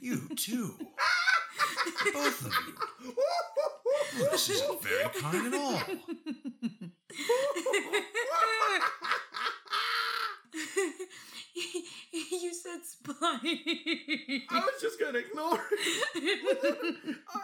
you 0.01 0.27
too. 0.35 0.75
Both 2.13 2.45
of 2.45 2.53
you. 2.67 3.13
This 4.31 4.49
isn't 4.49 4.83
very 4.83 5.09
kind 5.19 5.53
at 5.53 5.59
all. 5.59 5.81
you 12.31 12.53
said 12.53 12.79
spine. 12.83 13.15
I 14.49 14.59
was 14.59 14.81
just 14.81 14.99
gonna 14.99 15.19
ignore 15.19 15.59
it. 16.15 17.15
I, 17.33 17.41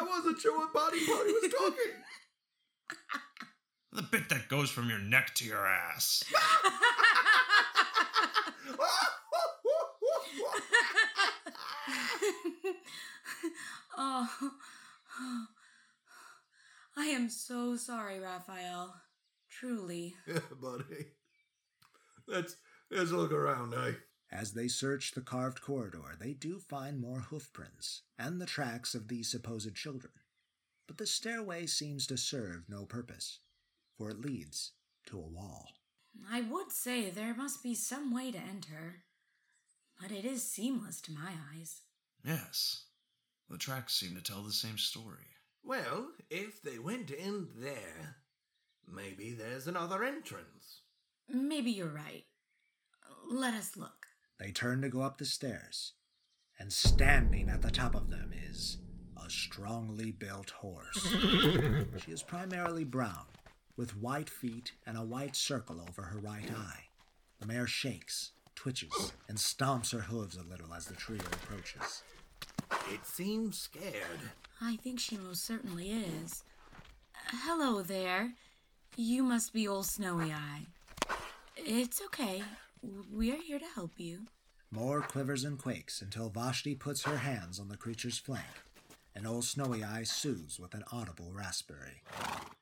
I 0.00 0.04
wasn't 0.04 0.40
sure 0.40 0.56
what 0.58 0.72
body 0.72 1.04
part 1.06 1.26
he 1.26 1.32
was 1.32 1.52
talking. 1.52 1.92
The 3.92 4.02
bit 4.02 4.28
that 4.28 4.48
goes 4.48 4.70
from 4.70 4.88
your 4.88 4.98
neck 4.98 5.34
to 5.36 5.44
your 5.44 5.66
ass. 5.66 6.24
Oh, 14.00 14.28
oh, 15.20 15.46
I 16.96 17.06
am 17.06 17.28
so 17.28 17.76
sorry, 17.76 18.20
Raphael. 18.20 18.94
Truly. 19.58 20.14
yeah, 20.26 20.38
buddy. 20.60 21.06
Let's 22.26 22.56
let's 22.90 23.10
look 23.10 23.32
around, 23.32 23.74
eh? 23.74 23.92
As 24.30 24.52
they 24.52 24.68
search 24.68 25.12
the 25.12 25.20
carved 25.20 25.60
corridor, 25.60 26.14
they 26.20 26.32
do 26.34 26.58
find 26.58 27.00
more 27.00 27.20
hoofprints 27.20 28.02
and 28.18 28.40
the 28.40 28.46
tracks 28.46 28.94
of 28.94 29.08
these 29.08 29.30
supposed 29.30 29.74
children. 29.74 30.12
But 30.86 30.98
the 30.98 31.06
stairway 31.06 31.66
seems 31.66 32.06
to 32.06 32.16
serve 32.16 32.68
no 32.68 32.84
purpose, 32.84 33.40
for 33.96 34.10
it 34.10 34.20
leads 34.20 34.72
to 35.06 35.18
a 35.18 35.26
wall. 35.26 35.70
I 36.30 36.42
would 36.42 36.70
say 36.70 37.10
there 37.10 37.34
must 37.34 37.62
be 37.62 37.74
some 37.74 38.14
way 38.14 38.30
to 38.30 38.38
enter, 38.38 39.02
but 40.00 40.12
it 40.12 40.24
is 40.24 40.42
seamless 40.42 41.00
to 41.02 41.12
my 41.12 41.32
eyes. 41.54 41.80
Yes. 42.24 42.84
The 43.48 43.58
tracks 43.58 43.94
seem 43.94 44.14
to 44.14 44.22
tell 44.22 44.42
the 44.42 44.52
same 44.52 44.78
story. 44.78 45.26
Well, 45.64 46.08
if 46.30 46.62
they 46.62 46.78
went 46.78 47.10
in 47.10 47.48
there, 47.56 48.16
maybe 48.92 49.32
there's 49.32 49.66
another 49.66 50.02
entrance. 50.04 50.82
Maybe 51.28 51.70
you're 51.70 51.88
right. 51.88 52.24
Let 53.30 53.54
us 53.54 53.76
look. 53.76 54.06
They 54.38 54.50
turn 54.50 54.82
to 54.82 54.88
go 54.88 55.02
up 55.02 55.18
the 55.18 55.24
stairs, 55.24 55.92
and 56.58 56.72
standing 56.72 57.48
at 57.48 57.62
the 57.62 57.70
top 57.70 57.94
of 57.94 58.10
them 58.10 58.32
is 58.48 58.78
a 59.22 59.28
strongly 59.28 60.12
built 60.12 60.50
horse. 60.50 61.06
she 62.04 62.12
is 62.12 62.22
primarily 62.22 62.84
brown, 62.84 63.26
with 63.76 63.96
white 63.96 64.30
feet 64.30 64.72
and 64.86 64.96
a 64.96 65.04
white 65.04 65.36
circle 65.36 65.80
over 65.80 66.02
her 66.02 66.18
right 66.18 66.50
eye. 66.50 66.84
The 67.40 67.46
mare 67.46 67.66
shakes, 67.66 68.32
twitches, 68.54 69.12
and 69.28 69.38
stomps 69.38 69.92
her 69.92 70.00
hooves 70.00 70.36
a 70.36 70.42
little 70.42 70.72
as 70.72 70.86
the 70.86 70.94
trio 70.94 71.20
approaches. 71.20 72.02
It 72.90 73.04
seems 73.06 73.58
scared. 73.58 74.20
I 74.60 74.76
think 74.76 74.98
she 74.98 75.16
most 75.16 75.44
certainly 75.44 75.90
is. 75.90 76.42
Hello 77.44 77.82
there. 77.82 78.32
You 78.96 79.22
must 79.22 79.52
be 79.52 79.68
old 79.68 79.86
Snowy 79.86 80.32
Eye. 80.32 80.66
It's 81.56 82.00
okay. 82.06 82.42
We 83.12 83.32
are 83.32 83.40
here 83.40 83.58
to 83.58 83.64
help 83.74 83.92
you. 83.96 84.26
More 84.70 85.00
quivers 85.00 85.44
and 85.44 85.58
quakes 85.58 86.02
until 86.02 86.28
Vashti 86.28 86.74
puts 86.74 87.04
her 87.04 87.18
hands 87.18 87.58
on 87.58 87.68
the 87.68 87.76
creature's 87.76 88.18
flank, 88.18 88.44
and 89.14 89.26
old 89.26 89.44
Snowy 89.44 89.82
Eye 89.82 90.02
soothes 90.02 90.58
with 90.60 90.74
an 90.74 90.84
audible 90.92 91.30
raspberry. 91.32 92.02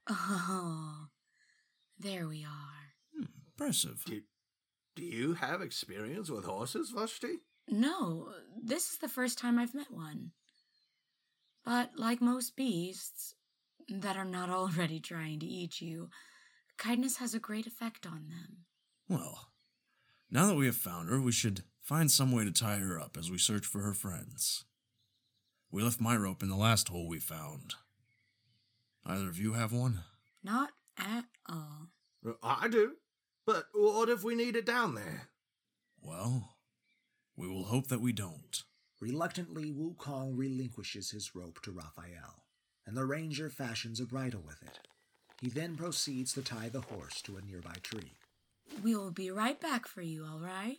Oh, 0.09 1.09
there 1.99 2.29
we 2.29 2.45
are. 2.45 3.27
Impressive. 3.59 4.05
Do, 4.05 4.21
do 4.95 5.03
you 5.03 5.35
have 5.35 5.63
experience 5.63 6.31
with 6.31 6.45
horses, 6.45 6.91
Vashti? 6.91 7.39
No, 7.69 8.29
this 8.63 8.93
is 8.93 8.99
the 8.99 9.09
first 9.09 9.39
time 9.39 9.59
I've 9.59 9.75
met 9.75 9.91
one. 9.91 10.31
But 11.65 11.93
like 11.97 12.21
most 12.21 12.55
beasts 12.55 13.35
that 13.89 14.17
are 14.17 14.25
not 14.25 14.51
already 14.51 15.01
trying 15.01 15.41
to 15.41 15.47
eat 15.47 15.81
you, 15.81 16.11
kindness 16.79 17.19
has 17.19 17.35
a 17.35 17.41
great 17.41 17.67
effect 17.67 18.07
on 18.07 18.29
them. 18.29 18.65
Well, 19.09 19.49
now 20.31 20.47
that 20.47 20.57
we 20.57 20.67
have 20.67 20.77
found 20.77 21.09
her, 21.09 21.21
we 21.21 21.33
should 21.33 21.63
find 21.83 22.11
some 22.11 22.33
way 22.33 22.45
to 22.45 22.51
tie 22.51 22.79
her 22.79 22.99
up 22.99 23.17
as 23.17 23.31
we 23.31 23.39
search 23.39 23.65
for 23.65 23.81
her 23.81 23.95
friends. 23.95 24.65
We 25.71 25.83
left 25.83 26.01
my 26.01 26.17
rope 26.17 26.43
in 26.43 26.49
the 26.49 26.57
last 26.57 26.89
hole 26.89 27.09
we 27.09 27.19
found. 27.19 27.75
Either 29.05 29.29
of 29.29 29.39
you 29.39 29.53
have 29.53 29.73
one? 29.73 30.01
Not 30.43 30.71
at 30.99 31.25
all. 31.49 31.89
I 32.43 32.69
do. 32.69 32.93
But 33.47 33.67
what 33.73 34.09
if 34.09 34.25
we 34.25 34.35
need 34.35 34.57
it 34.57 34.67
down 34.67 34.97
there? 34.97 35.29
Well, 36.03 36.57
we 37.37 37.47
will 37.47 37.65
hope 37.65 37.89
that 37.89 38.01
we 38.01 38.13
don't. 38.13 38.63
Reluctantly, 39.01 39.73
Wukong 39.73 40.33
relinquishes 40.37 41.11
his 41.11 41.35
rope 41.35 41.61
to 41.63 41.71
Raphael, 41.71 42.46
and 42.87 42.97
the 42.97 43.05
ranger 43.05 43.51
fashions 43.51 44.01
a 44.01 44.05
bridle 44.05 44.43
with 44.47 44.63
it. 44.63 44.79
He 45.41 45.49
then 45.49 45.77
proceeds 45.77 46.33
to 46.35 46.43
tie 46.43 46.69
the 46.69 46.81
horse 46.81 47.21
to 47.23 47.37
a 47.37 47.43
nearby 47.43 47.75
tree. 47.83 48.13
We 48.83 48.95
will 48.97 49.11
be 49.11 49.31
right 49.31 49.61
back 49.61 49.87
for 49.87 50.03
you, 50.03 50.25
all 50.25 50.41
right? 50.41 50.79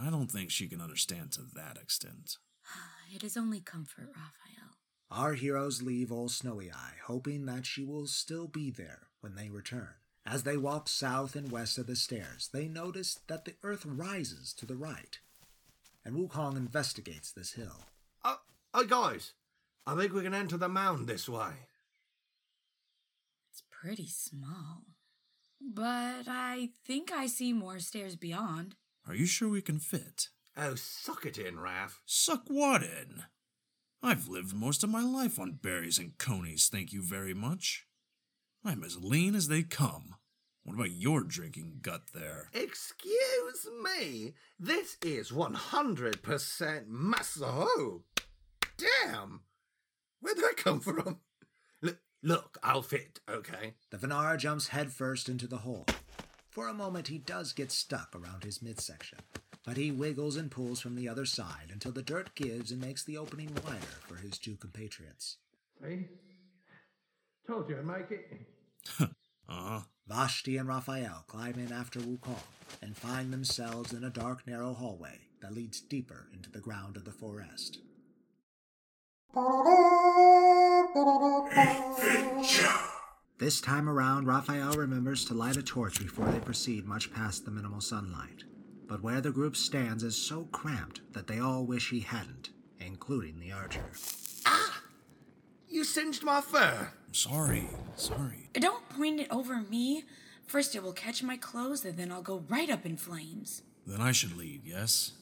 I 0.00 0.10
don't 0.10 0.30
think 0.30 0.50
she 0.50 0.68
can 0.68 0.80
understand 0.80 1.32
to 1.32 1.42
that 1.54 1.76
extent. 1.80 2.36
It 3.14 3.22
is 3.22 3.36
only 3.36 3.60
comfort, 3.60 4.08
Raphael. 4.08 4.76
Our 5.12 5.34
heroes 5.34 5.80
leave 5.80 6.10
Old 6.10 6.32
Snowy 6.32 6.72
Eye, 6.72 6.94
hoping 7.04 7.46
that 7.46 7.64
she 7.64 7.84
will 7.84 8.08
still 8.08 8.48
be 8.48 8.72
there 8.72 9.06
when 9.20 9.36
they 9.36 9.48
return. 9.48 9.94
As 10.26 10.42
they 10.42 10.56
walk 10.56 10.88
south 10.88 11.36
and 11.36 11.52
west 11.52 11.78
of 11.78 11.86
the 11.86 11.94
stairs, 11.94 12.50
they 12.52 12.66
notice 12.66 13.20
that 13.28 13.44
the 13.44 13.54
earth 13.62 13.86
rises 13.86 14.52
to 14.54 14.66
the 14.66 14.74
right, 14.74 15.20
and 16.04 16.16
Wukong 16.16 16.56
investigates 16.56 17.30
this 17.30 17.52
hill. 17.52 17.86
Oh, 18.24 18.40
oh, 18.74 18.84
guys, 18.84 19.32
I 19.86 19.94
think 19.94 20.12
we 20.12 20.22
can 20.22 20.34
enter 20.34 20.56
the 20.56 20.68
mound 20.68 21.06
this 21.06 21.28
way. 21.28 21.52
It's 23.50 23.62
pretty 23.70 24.08
small. 24.08 24.82
But 25.60 26.26
I 26.28 26.70
think 26.84 27.12
I 27.12 27.26
see 27.26 27.52
more 27.52 27.78
stairs 27.78 28.16
beyond. 28.16 28.74
Are 29.06 29.14
you 29.14 29.26
sure 29.26 29.48
we 29.48 29.62
can 29.62 29.78
fit? 29.78 30.28
Oh, 30.56 30.74
suck 30.74 31.24
it 31.24 31.38
in, 31.38 31.56
Raph. 31.56 31.98
Suck 32.04 32.44
what 32.48 32.82
in? 32.82 33.24
I've 34.02 34.28
lived 34.28 34.54
most 34.54 34.82
of 34.82 34.90
my 34.90 35.02
life 35.02 35.38
on 35.38 35.58
berries 35.62 35.98
and 35.98 36.18
conies, 36.18 36.68
thank 36.68 36.92
you 36.92 37.02
very 37.02 37.34
much. 37.34 37.86
I'm 38.64 38.82
as 38.82 39.02
lean 39.02 39.34
as 39.34 39.48
they 39.48 39.62
come. 39.62 40.16
What 40.64 40.74
about 40.74 40.90
your 40.90 41.22
drinking 41.22 41.78
gut 41.82 42.02
there? 42.12 42.50
Excuse 42.52 43.68
me, 43.82 44.34
this 44.58 44.96
is 45.02 45.30
100% 45.30 46.86
muscle. 46.88 48.04
Damn! 48.76 49.42
Where'd 50.20 50.38
that 50.38 50.56
come 50.56 50.80
from? 50.80 51.20
L- 51.84 51.92
look, 52.22 52.58
I'll 52.62 52.82
fit, 52.82 53.20
okay? 53.28 53.74
The 53.90 53.98
Venara 53.98 54.38
jumps 54.38 54.68
headfirst 54.68 55.28
into 55.28 55.46
the 55.46 55.58
hole. 55.58 55.86
For 56.48 56.68
a 56.68 56.74
moment, 56.74 57.08
he 57.08 57.18
does 57.18 57.52
get 57.52 57.70
stuck 57.70 58.14
around 58.14 58.44
his 58.44 58.62
midsection, 58.62 59.18
but 59.64 59.76
he 59.76 59.90
wiggles 59.90 60.36
and 60.36 60.50
pulls 60.50 60.80
from 60.80 60.94
the 60.94 61.08
other 61.08 61.26
side 61.26 61.70
until 61.70 61.92
the 61.92 62.02
dirt 62.02 62.34
gives 62.34 62.70
and 62.70 62.80
makes 62.80 63.04
the 63.04 63.18
opening 63.18 63.50
wider 63.64 64.00
for 64.06 64.16
his 64.16 64.38
two 64.38 64.56
compatriots. 64.56 65.36
See? 65.82 66.06
Told 67.46 67.68
you 67.68 67.78
I'd 67.78 67.86
make 67.86 68.10
it. 68.10 68.40
Uh 69.48 69.54
huh. 69.54 69.80
Vashti 70.08 70.56
and 70.56 70.68
Raphael 70.68 71.22
climb 71.28 71.54
in 71.54 71.72
after 71.72 72.00
Wukong 72.00 72.42
and 72.82 72.96
find 72.96 73.32
themselves 73.32 73.92
in 73.92 74.02
a 74.02 74.10
dark, 74.10 74.44
narrow 74.44 74.72
hallway 74.74 75.20
that 75.40 75.54
leads 75.54 75.80
deeper 75.80 76.26
into 76.34 76.50
the 76.50 76.58
ground 76.58 76.96
of 76.96 77.04
the 77.04 77.12
forest. 77.12 77.78
This 83.38 83.60
time 83.60 83.86
around, 83.86 84.26
Raphael 84.26 84.72
remembers 84.72 85.26
to 85.26 85.34
light 85.34 85.58
a 85.58 85.62
torch 85.62 86.00
before 86.00 86.24
they 86.30 86.40
proceed 86.40 86.86
much 86.86 87.12
past 87.12 87.44
the 87.44 87.50
minimal 87.50 87.82
sunlight. 87.82 88.44
But 88.88 89.02
where 89.02 89.20
the 89.20 89.30
group 89.30 89.54
stands 89.54 90.02
is 90.02 90.16
so 90.16 90.48
cramped 90.52 91.02
that 91.12 91.26
they 91.26 91.38
all 91.38 91.66
wish 91.66 91.90
he 91.90 92.00
hadn't, 92.00 92.48
including 92.80 93.38
the 93.38 93.52
archer. 93.52 93.84
Ah! 94.46 94.80
You 95.68 95.84
singed 95.84 96.24
my 96.24 96.40
fur. 96.40 96.92
I'm 97.06 97.14
sorry. 97.14 97.68
Sorry. 97.94 98.48
Don't 98.54 98.88
point 98.88 99.20
it 99.20 99.28
over 99.30 99.60
me. 99.60 100.04
First, 100.46 100.74
it 100.74 100.82
will 100.82 100.94
catch 100.94 101.22
my 101.22 101.36
clothes, 101.36 101.84
and 101.84 101.98
then 101.98 102.10
I'll 102.10 102.22
go 102.22 102.42
right 102.48 102.70
up 102.70 102.86
in 102.86 102.96
flames. 102.96 103.60
Then 103.86 104.00
I 104.00 104.12
should 104.12 104.34
leave, 104.34 104.62
yes? 104.64 105.12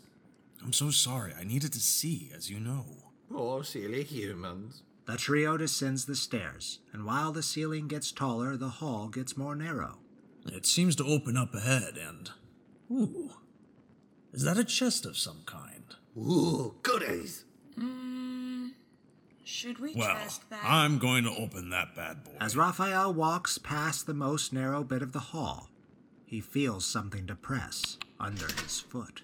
I'm 0.63 0.73
so 0.73 0.93
sorry. 0.93 1.33
I 1.37 1.43
needed 1.43 1.73
to 1.73 1.81
see, 1.81 2.31
as 2.33 2.49
you 2.49 2.61
know. 2.61 2.85
Poor 3.31 3.65
silly 3.65 4.03
humans. 4.05 4.83
The 5.07 5.17
trio 5.17 5.57
descends 5.57 6.07
the 6.07 6.17
stairs, 6.17 6.79
and 6.93 7.05
while 7.05 7.31
the 7.33 7.43
ceiling 7.43 7.89
gets 7.89 8.11
taller, 8.13 8.57
the 8.57 8.69
hall 8.69 9.09
gets 9.09 9.37
more 9.37 9.55
narrow. 9.55 9.99
It 10.47 10.67
seems 10.67 10.97
to 10.97 11.05
open 11.05 11.37
up 11.37 11.55
ahead, 11.55 11.97
and. 11.97 12.31
Ooh. 12.91 13.31
Is 14.33 14.43
that 14.43 14.59
a 14.59 14.65
chest 14.65 15.05
of 15.07 15.17
some 15.17 15.43
kind? 15.47 15.85
Ooh, 16.17 16.77
goodies. 16.83 17.45
Mm, 17.79 18.71
should 19.43 19.79
we 19.79 19.95
Well, 19.95 20.15
test 20.17 20.49
that? 20.51 20.65
I'm 20.65 20.99
going 20.99 21.25
to 21.25 21.31
open 21.31 21.71
that 21.71 21.95
bad 21.95 22.25
boy. 22.25 22.33
As 22.41 22.57
Raphael 22.57 23.13
walks 23.13 23.59
past 23.59 24.07
the 24.07 24.15
most 24.15 24.53
narrow 24.53 24.85
bit 24.85 25.03
of 25.03 25.13
the 25.13 25.19
hall, 25.19 25.69
he 26.25 26.41
feels 26.41 26.87
something 26.87 27.27
to 27.27 27.35
press 27.35 27.99
under 28.19 28.47
his 28.63 28.81
foot. 28.81 29.23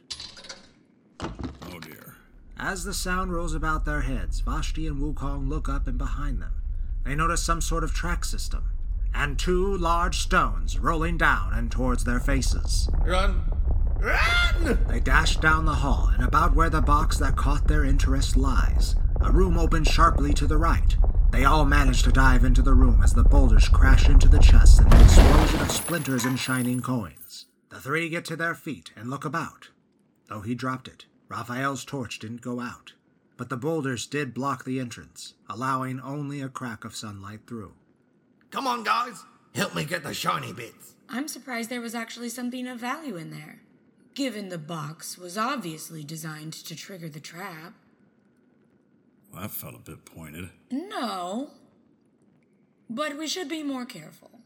Oh 1.20 1.78
dear. 1.80 2.16
As 2.62 2.84
the 2.84 2.92
sound 2.92 3.32
rolls 3.32 3.54
about 3.54 3.86
their 3.86 4.02
heads, 4.02 4.40
Vashti 4.40 4.86
and 4.86 5.00
Wukong 5.00 5.48
look 5.48 5.66
up 5.66 5.86
and 5.86 5.96
behind 5.96 6.42
them. 6.42 6.52
They 7.04 7.14
notice 7.14 7.42
some 7.42 7.62
sort 7.62 7.82
of 7.82 7.94
track 7.94 8.22
system, 8.22 8.72
and 9.14 9.38
two 9.38 9.78
large 9.78 10.18
stones 10.18 10.78
rolling 10.78 11.16
down 11.16 11.54
and 11.54 11.72
towards 11.72 12.04
their 12.04 12.20
faces. 12.20 12.90
Run! 13.00 13.44
Run! 13.98 14.78
They 14.88 15.00
dash 15.00 15.38
down 15.38 15.64
the 15.64 15.76
hall, 15.76 16.10
and 16.12 16.22
about 16.22 16.54
where 16.54 16.68
the 16.68 16.82
box 16.82 17.16
that 17.16 17.34
caught 17.34 17.66
their 17.66 17.82
interest 17.82 18.36
lies, 18.36 18.94
a 19.22 19.32
room 19.32 19.56
opens 19.56 19.88
sharply 19.88 20.34
to 20.34 20.46
the 20.46 20.58
right. 20.58 20.94
They 21.30 21.46
all 21.46 21.64
manage 21.64 22.02
to 22.02 22.12
dive 22.12 22.44
into 22.44 22.60
the 22.60 22.74
room 22.74 23.00
as 23.02 23.14
the 23.14 23.24
boulders 23.24 23.70
crash 23.70 24.06
into 24.06 24.28
the 24.28 24.38
chests 24.38 24.80
in 24.80 24.86
an 24.86 25.00
explosion 25.00 25.60
of 25.62 25.70
splinters 25.70 26.26
and 26.26 26.38
shining 26.38 26.80
coins. 26.80 27.46
The 27.70 27.80
three 27.80 28.10
get 28.10 28.26
to 28.26 28.36
their 28.36 28.54
feet 28.54 28.92
and 28.94 29.08
look 29.08 29.24
about. 29.24 29.70
Though 30.28 30.42
he 30.42 30.54
dropped 30.54 30.88
it, 30.88 31.06
Raphael's 31.30 31.84
torch 31.84 32.18
didn't 32.18 32.40
go 32.40 32.58
out, 32.58 32.94
but 33.36 33.48
the 33.48 33.56
boulders 33.56 34.04
did 34.04 34.34
block 34.34 34.64
the 34.64 34.80
entrance, 34.80 35.34
allowing 35.48 36.00
only 36.00 36.40
a 36.40 36.48
crack 36.48 36.84
of 36.84 36.96
sunlight 36.96 37.40
through. 37.46 37.72
Come 38.50 38.66
on, 38.66 38.82
guys! 38.82 39.24
Help 39.54 39.76
me 39.76 39.84
get 39.84 40.02
the 40.02 40.12
shiny 40.12 40.52
bits. 40.52 40.94
I'm 41.08 41.28
surprised 41.28 41.70
there 41.70 41.80
was 41.80 41.94
actually 41.94 42.30
something 42.30 42.66
of 42.66 42.80
value 42.80 43.16
in 43.16 43.30
there, 43.30 43.60
given 44.14 44.48
the 44.48 44.58
box 44.58 45.16
was 45.16 45.38
obviously 45.38 46.02
designed 46.02 46.52
to 46.52 46.74
trigger 46.74 47.08
the 47.08 47.20
trap. 47.20 47.74
Well, 49.32 49.42
that 49.42 49.52
felt 49.52 49.76
a 49.76 49.78
bit 49.78 50.04
pointed. 50.04 50.50
No. 50.68 51.50
But 52.88 53.16
we 53.16 53.28
should 53.28 53.48
be 53.48 53.62
more 53.62 53.84
careful. 53.84 54.40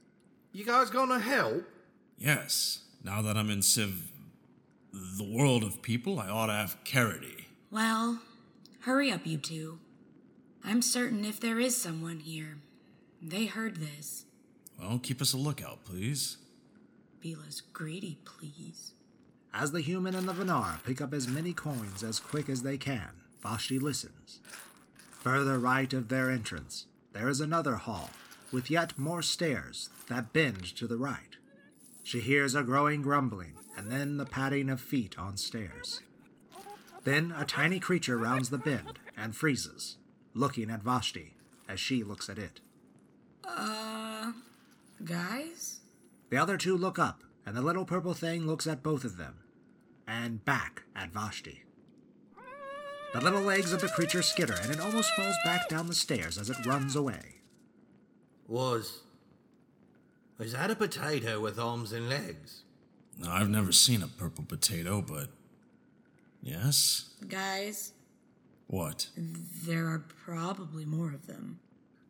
You 0.52 0.66
guys 0.66 0.90
gonna 0.90 1.18
help? 1.18 1.64
Yes, 2.18 2.80
now 3.02 3.22
that 3.22 3.38
I'm 3.38 3.48
in 3.48 3.62
Civ. 3.62 4.10
The 4.94 5.24
world 5.24 5.64
of 5.64 5.82
people, 5.82 6.20
I 6.20 6.28
ought 6.28 6.46
to 6.46 6.52
have 6.52 6.76
clarity. 6.84 7.48
Well, 7.70 8.20
hurry 8.80 9.10
up, 9.10 9.26
you 9.26 9.38
two. 9.38 9.78
I'm 10.62 10.82
certain 10.82 11.24
if 11.24 11.40
there 11.40 11.58
is 11.58 11.76
someone 11.76 12.20
here, 12.20 12.58
they 13.20 13.46
heard 13.46 13.76
this. 13.76 14.24
Well, 14.80 15.00
keep 15.02 15.20
us 15.20 15.32
a 15.32 15.36
lookout, 15.36 15.84
please. 15.84 16.36
Be 17.20 17.34
less 17.34 17.60
greedy, 17.60 18.18
please. 18.24 18.92
As 19.52 19.72
the 19.72 19.80
human 19.80 20.14
and 20.14 20.28
the 20.28 20.32
Venara 20.32 20.82
pick 20.84 21.00
up 21.00 21.12
as 21.12 21.28
many 21.28 21.52
coins 21.52 22.02
as 22.02 22.20
quick 22.20 22.48
as 22.48 22.62
they 22.62 22.76
can, 22.76 23.10
Vashti 23.42 23.78
listens. 23.78 24.40
Further 25.20 25.58
right 25.58 25.92
of 25.92 26.08
their 26.08 26.30
entrance, 26.30 26.86
there 27.12 27.28
is 27.28 27.40
another 27.40 27.76
hall, 27.76 28.10
with 28.52 28.70
yet 28.70 28.98
more 28.98 29.22
stairs 29.22 29.90
that 30.08 30.32
bend 30.32 30.64
to 30.76 30.86
the 30.86 30.96
right. 30.96 31.36
She 32.02 32.20
hears 32.20 32.54
a 32.54 32.62
growing 32.62 33.00
grumbling, 33.00 33.54
and 33.76 33.90
then 33.90 34.16
the 34.16 34.26
padding 34.26 34.70
of 34.70 34.80
feet 34.80 35.18
on 35.18 35.36
stairs. 35.36 36.00
Then 37.04 37.34
a 37.36 37.44
tiny 37.44 37.80
creature 37.80 38.16
rounds 38.16 38.50
the 38.50 38.58
bend 38.58 38.98
and 39.16 39.36
freezes, 39.36 39.98
looking 40.32 40.70
at 40.70 40.82
Vashti 40.82 41.34
as 41.68 41.80
she 41.80 42.02
looks 42.02 42.28
at 42.28 42.38
it. 42.38 42.60
Uh, 43.44 44.32
guys? 45.04 45.80
The 46.30 46.38
other 46.38 46.56
two 46.56 46.76
look 46.76 46.98
up, 46.98 47.22
and 47.44 47.56
the 47.56 47.62
little 47.62 47.84
purple 47.84 48.14
thing 48.14 48.46
looks 48.46 48.66
at 48.66 48.82
both 48.82 49.04
of 49.04 49.16
them, 49.16 49.36
and 50.06 50.44
back 50.44 50.84
at 50.96 51.12
Vashti. 51.12 51.64
The 53.12 53.20
little 53.20 53.42
legs 53.42 53.72
of 53.72 53.80
the 53.80 53.88
creature 53.88 54.22
skitter, 54.22 54.56
and 54.60 54.72
it 54.72 54.80
almost 54.80 55.14
falls 55.14 55.36
back 55.44 55.68
down 55.68 55.86
the 55.86 55.94
stairs 55.94 56.36
as 56.36 56.50
it 56.50 56.66
runs 56.66 56.96
away. 56.96 57.42
Was. 58.48 59.02
Was 60.36 60.52
that 60.52 60.70
a 60.70 60.74
potato 60.74 61.40
with 61.40 61.58
arms 61.58 61.92
and 61.92 62.08
legs? 62.08 62.64
Now, 63.18 63.32
I've 63.34 63.48
never 63.50 63.72
seen 63.72 64.02
a 64.02 64.08
purple 64.08 64.44
potato, 64.44 65.00
but. 65.02 65.28
Yes? 66.42 67.10
Guys, 67.28 67.92
What? 68.66 69.08
there 69.16 69.86
are 69.86 70.04
probably 70.24 70.84
more 70.84 71.12
of 71.12 71.26
them. 71.26 71.60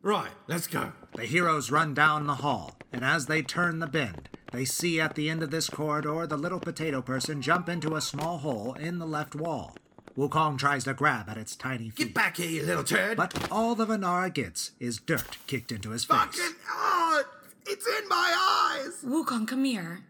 Right, 0.01 0.31
let's 0.47 0.67
go. 0.67 0.91
The 1.15 1.25
heroes 1.25 1.71
run 1.71 1.93
down 1.93 2.27
the 2.27 2.35
hall, 2.35 2.75
and 2.91 3.03
as 3.03 3.25
they 3.27 3.41
turn 3.41 3.79
the 3.79 3.87
bend, 3.87 4.29
they 4.51 4.65
see 4.65 4.99
at 4.99 5.15
the 5.15 5.29
end 5.29 5.41
of 5.41 5.51
this 5.51 5.69
corridor 5.69 6.27
the 6.27 6.37
little 6.37 6.59
potato 6.59 7.01
person 7.01 7.41
jump 7.41 7.69
into 7.69 7.95
a 7.95 8.01
small 8.01 8.37
hole 8.39 8.73
in 8.73 8.99
the 8.99 9.07
left 9.07 9.35
wall. 9.35 9.75
Wukong 10.17 10.57
tries 10.57 10.83
to 10.83 10.93
grab 10.93 11.27
at 11.29 11.37
its 11.37 11.55
tiny 11.55 11.89
feet. 11.89 12.07
Get 12.07 12.13
back 12.13 12.37
here, 12.37 12.49
you 12.49 12.63
little 12.63 12.83
turd! 12.83 13.17
but 13.17 13.51
all 13.51 13.73
the 13.73 13.85
Venara 13.85 14.33
gets 14.33 14.71
is 14.79 14.97
dirt 14.99 15.37
kicked 15.47 15.71
into 15.71 15.89
his 15.91 16.05
face. 16.05 16.17
Fucking. 16.17 16.55
Oh, 16.71 17.23
it's 17.65 17.87
in 17.87 18.07
my 18.07 18.83
eyes! 18.85 19.03
Wukong, 19.03 19.47
come 19.47 19.63
here. 19.63 20.01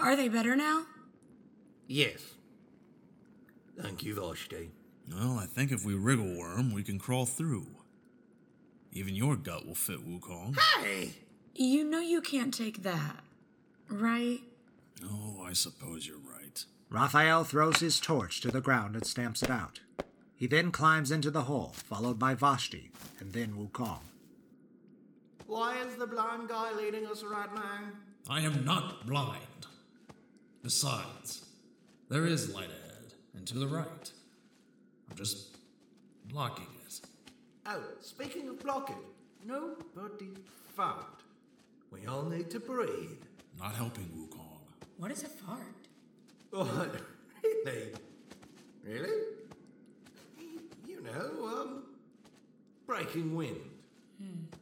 Are 0.00 0.14
they 0.16 0.28
better 0.28 0.54
now? 0.54 0.86
Yes. 1.86 2.20
Thank 3.80 4.04
you, 4.04 4.14
Vashti. 4.14 4.70
Well, 5.10 5.38
I 5.38 5.46
think 5.46 5.72
if 5.72 5.84
we 5.84 5.94
wriggle 5.94 6.36
worm, 6.36 6.72
we 6.72 6.82
can 6.82 6.98
crawl 6.98 7.26
through. 7.26 7.66
Even 8.92 9.14
your 9.14 9.36
gut 9.36 9.66
will 9.66 9.74
fit 9.74 10.06
Wukong. 10.06 10.56
Hey! 10.80 11.12
You 11.54 11.84
know 11.84 12.00
you 12.00 12.20
can't 12.20 12.54
take 12.54 12.82
that, 12.82 13.24
right? 13.88 14.40
Oh, 15.04 15.42
I 15.44 15.52
suppose 15.52 16.06
you're 16.06 16.16
right. 16.18 16.64
Raphael 16.90 17.44
throws 17.44 17.80
his 17.80 18.00
torch 18.00 18.40
to 18.42 18.50
the 18.50 18.60
ground 18.60 18.94
and 18.94 19.06
stamps 19.06 19.42
it 19.42 19.50
out. 19.50 19.80
He 20.36 20.46
then 20.46 20.70
climbs 20.70 21.10
into 21.10 21.30
the 21.30 21.42
hole, 21.42 21.72
followed 21.74 22.18
by 22.18 22.34
Vashti, 22.34 22.90
and 23.18 23.32
then 23.32 23.54
Wukong. 23.54 24.00
Why 25.46 25.78
is 25.80 25.96
the 25.96 26.06
blind 26.06 26.48
guy 26.48 26.72
leading 26.74 27.06
us 27.06 27.24
right 27.24 27.52
now? 27.54 27.80
I 28.28 28.40
am 28.40 28.64
not 28.64 29.06
blind. 29.06 29.67
Besides, 30.68 31.46
there 32.10 32.26
is 32.26 32.54
light 32.54 32.68
ahead 32.68 33.14
and 33.34 33.46
to 33.46 33.58
the 33.58 33.66
right. 33.66 34.12
I'm 35.10 35.16
just 35.16 35.56
blocking 36.26 36.66
it. 36.84 37.00
Oh, 37.64 37.80
speaking 38.02 38.50
of 38.50 38.60
blocking, 38.60 39.00
nobody 39.46 40.28
found. 40.76 41.06
We 41.90 42.04
all 42.04 42.24
need 42.24 42.50
to 42.50 42.60
breathe. 42.60 43.22
Not 43.58 43.76
helping 43.76 44.10
Wukong. 44.14 44.60
What 44.98 45.10
is 45.10 45.22
a 45.22 45.28
fart? 45.28 45.86
What? 46.50 46.96
Really? 47.64 47.92
Really? 48.84 49.22
You 50.86 51.00
know, 51.02 51.46
um, 51.46 51.84
breaking 52.86 53.34
wind. 53.34 53.56
Hmm. 54.18 54.54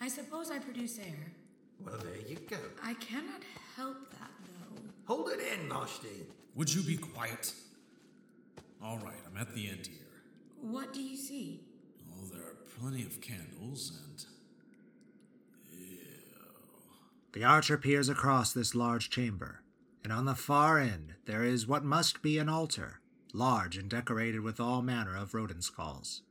I 0.00 0.06
suppose 0.06 0.52
I 0.52 0.60
produce 0.60 1.00
air. 1.00 1.32
Well, 1.84 1.98
there 1.98 2.28
you 2.28 2.36
go. 2.48 2.56
I 2.84 2.94
cannot 2.94 3.42
help 3.76 3.96
that, 4.10 4.10
though. 4.10 4.11
Hold 5.06 5.30
it 5.30 5.40
in, 5.40 5.68
Vashti. 5.68 6.26
Would 6.54 6.72
you 6.72 6.82
be 6.82 6.96
quiet? 6.96 7.52
All 8.82 8.98
right, 8.98 9.14
I'm 9.26 9.40
at 9.40 9.54
the 9.54 9.68
end 9.68 9.86
here. 9.86 9.98
What 10.60 10.92
do 10.92 11.00
you 11.02 11.16
see? 11.16 11.60
Oh, 12.10 12.26
there 12.32 12.42
are 12.42 12.56
plenty 12.78 13.02
of 13.02 13.20
candles 13.20 14.00
and. 14.04 14.24
Ew. 15.72 15.98
The 17.32 17.44
archer 17.44 17.78
peers 17.78 18.08
across 18.08 18.52
this 18.52 18.74
large 18.74 19.10
chamber, 19.10 19.62
and 20.04 20.12
on 20.12 20.24
the 20.24 20.34
far 20.34 20.78
end 20.78 21.14
there 21.26 21.44
is 21.44 21.66
what 21.66 21.84
must 21.84 22.22
be 22.22 22.38
an 22.38 22.48
altar, 22.48 23.00
large 23.32 23.76
and 23.76 23.88
decorated 23.88 24.40
with 24.40 24.60
all 24.60 24.82
manner 24.82 25.16
of 25.16 25.34
rodent 25.34 25.64
skulls. 25.64 26.22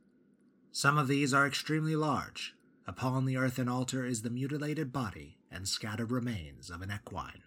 Some 0.70 0.96
of 0.96 1.08
these 1.08 1.34
are 1.34 1.46
extremely 1.46 1.96
large. 1.96 2.54
Upon 2.86 3.26
the 3.26 3.36
earthen 3.36 3.68
altar 3.68 4.04
is 4.06 4.22
the 4.22 4.30
mutilated 4.30 4.92
body 4.92 5.36
and 5.50 5.68
scattered 5.68 6.10
remains 6.10 6.70
of 6.70 6.80
an 6.82 6.90
equine. 6.90 7.42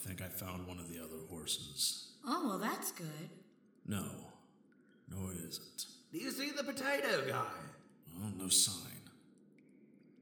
I 0.00 0.08
think 0.08 0.22
I 0.22 0.28
found 0.28 0.66
one 0.66 0.78
of 0.78 0.88
the 0.88 0.98
other 0.98 1.26
horses. 1.28 2.12
Oh, 2.26 2.48
well, 2.48 2.58
that's 2.58 2.90
good. 2.92 3.28
No. 3.86 4.04
No, 5.10 5.28
it 5.30 5.38
isn't. 5.46 5.86
Do 6.12 6.18
you 6.18 6.30
see 6.30 6.50
the 6.50 6.64
potato 6.64 7.26
guy? 7.28 7.44
Oh, 8.22 8.30
no 8.38 8.48
sign. 8.48 9.10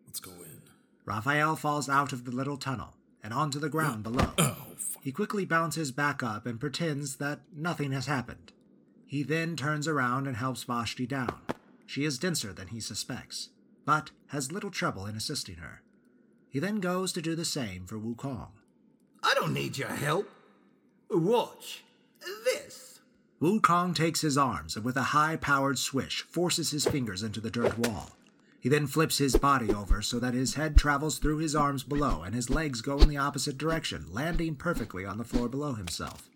Let's 0.06 0.20
go 0.20 0.32
in. 0.32 0.62
Raphael 1.04 1.54
falls 1.54 1.88
out 1.88 2.12
of 2.12 2.24
the 2.24 2.30
little 2.32 2.56
tunnel 2.56 2.94
and 3.22 3.32
onto 3.32 3.58
the 3.60 3.68
ground 3.68 4.02
below. 4.02 4.32
Oh, 4.38 4.56
fuck. 4.76 5.02
He 5.02 5.12
quickly 5.12 5.44
bounces 5.44 5.92
back 5.92 6.22
up 6.22 6.44
and 6.44 6.58
pretends 6.58 7.16
that 7.16 7.40
nothing 7.54 7.92
has 7.92 8.06
happened. 8.06 8.52
He 9.06 9.22
then 9.22 9.54
turns 9.56 9.86
around 9.86 10.26
and 10.26 10.36
helps 10.36 10.64
Vashti 10.64 11.06
down. 11.06 11.40
She 11.86 12.04
is 12.04 12.18
denser 12.18 12.52
than 12.52 12.68
he 12.68 12.80
suspects, 12.80 13.50
but 13.86 14.10
has 14.28 14.52
little 14.52 14.70
trouble 14.70 15.06
in 15.06 15.16
assisting 15.16 15.56
her. 15.56 15.82
He 16.50 16.58
then 16.58 16.80
goes 16.80 17.12
to 17.12 17.22
do 17.22 17.34
the 17.34 17.44
same 17.44 17.86
for 17.86 17.98
Wukong. 17.98 18.48
I 19.28 19.34
don't 19.34 19.52
need 19.52 19.76
your 19.76 19.88
help. 19.88 20.26
Watch 21.10 21.84
this. 22.46 23.00
Wukong 23.42 23.94
takes 23.94 24.22
his 24.22 24.38
arms 24.38 24.74
and 24.74 24.84
with 24.86 24.96
a 24.96 25.02
high 25.12 25.36
powered 25.36 25.78
swish 25.78 26.22
forces 26.22 26.70
his 26.70 26.86
fingers 26.86 27.22
into 27.22 27.38
the 27.38 27.50
dirt 27.50 27.78
wall. 27.78 28.12
He 28.58 28.70
then 28.70 28.86
flips 28.86 29.18
his 29.18 29.36
body 29.36 29.70
over 29.70 30.00
so 30.00 30.18
that 30.18 30.32
his 30.32 30.54
head 30.54 30.78
travels 30.78 31.18
through 31.18 31.38
his 31.38 31.54
arms 31.54 31.82
below 31.84 32.22
and 32.22 32.34
his 32.34 32.48
legs 32.48 32.80
go 32.80 32.98
in 33.00 33.08
the 33.08 33.18
opposite 33.18 33.58
direction, 33.58 34.06
landing 34.10 34.54
perfectly 34.56 35.04
on 35.04 35.18
the 35.18 35.24
floor 35.24 35.46
below 35.48 35.74
himself. 35.74 36.30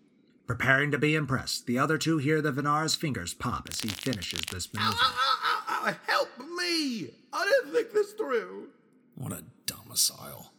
Preparing 0.45 0.91
to 0.91 0.99
be 0.99 1.15
impressed, 1.15 1.65
the 1.65 1.79
other 1.79 1.97
two 1.97 2.19
hear 2.19 2.41
the 2.43 2.51
Venara's 2.51 2.95
fingers 2.95 3.33
pop 3.33 3.67
as 3.71 3.81
he 3.81 3.89
finishes 3.89 4.41
this 4.51 4.69
Ow, 4.77 4.79
maneuver. 4.79 4.97
ow, 5.01 5.37
ow, 5.43 5.63
ow, 5.67 5.89
ow, 5.89 5.95
help 6.05 6.29
me! 6.59 7.09
I 7.33 7.43
didn't 7.45 7.73
think 7.73 7.91
this 7.91 8.11
through. 8.13 8.67
What 9.15 9.33
a 9.33 9.43
domicile. 9.65 10.52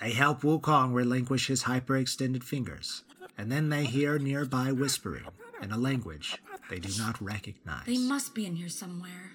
They 0.00 0.12
help 0.12 0.40
Wukong 0.40 0.94
relinquish 0.94 1.48
his 1.48 1.64
hyperextended 1.64 2.42
fingers, 2.42 3.04
and 3.36 3.52
then 3.52 3.68
they 3.68 3.84
hear 3.84 4.18
nearby 4.18 4.72
whispering. 4.72 5.24
in 5.62 5.72
a 5.72 5.76
language 5.76 6.38
they 6.70 6.78
do 6.78 6.88
not 6.98 7.20
recognize. 7.20 7.84
They 7.84 7.98
must 7.98 8.34
be 8.34 8.46
in 8.46 8.56
here 8.56 8.70
somewhere. 8.70 9.32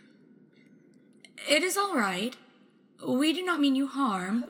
It 1.47 1.62
is 1.62 1.78
all 1.78 1.95
right. 1.95 2.36
We 3.06 3.32
do 3.34 3.43
not 3.43 3.60
mean 3.60 3.75
you 3.75 3.88
harm. 3.88 4.45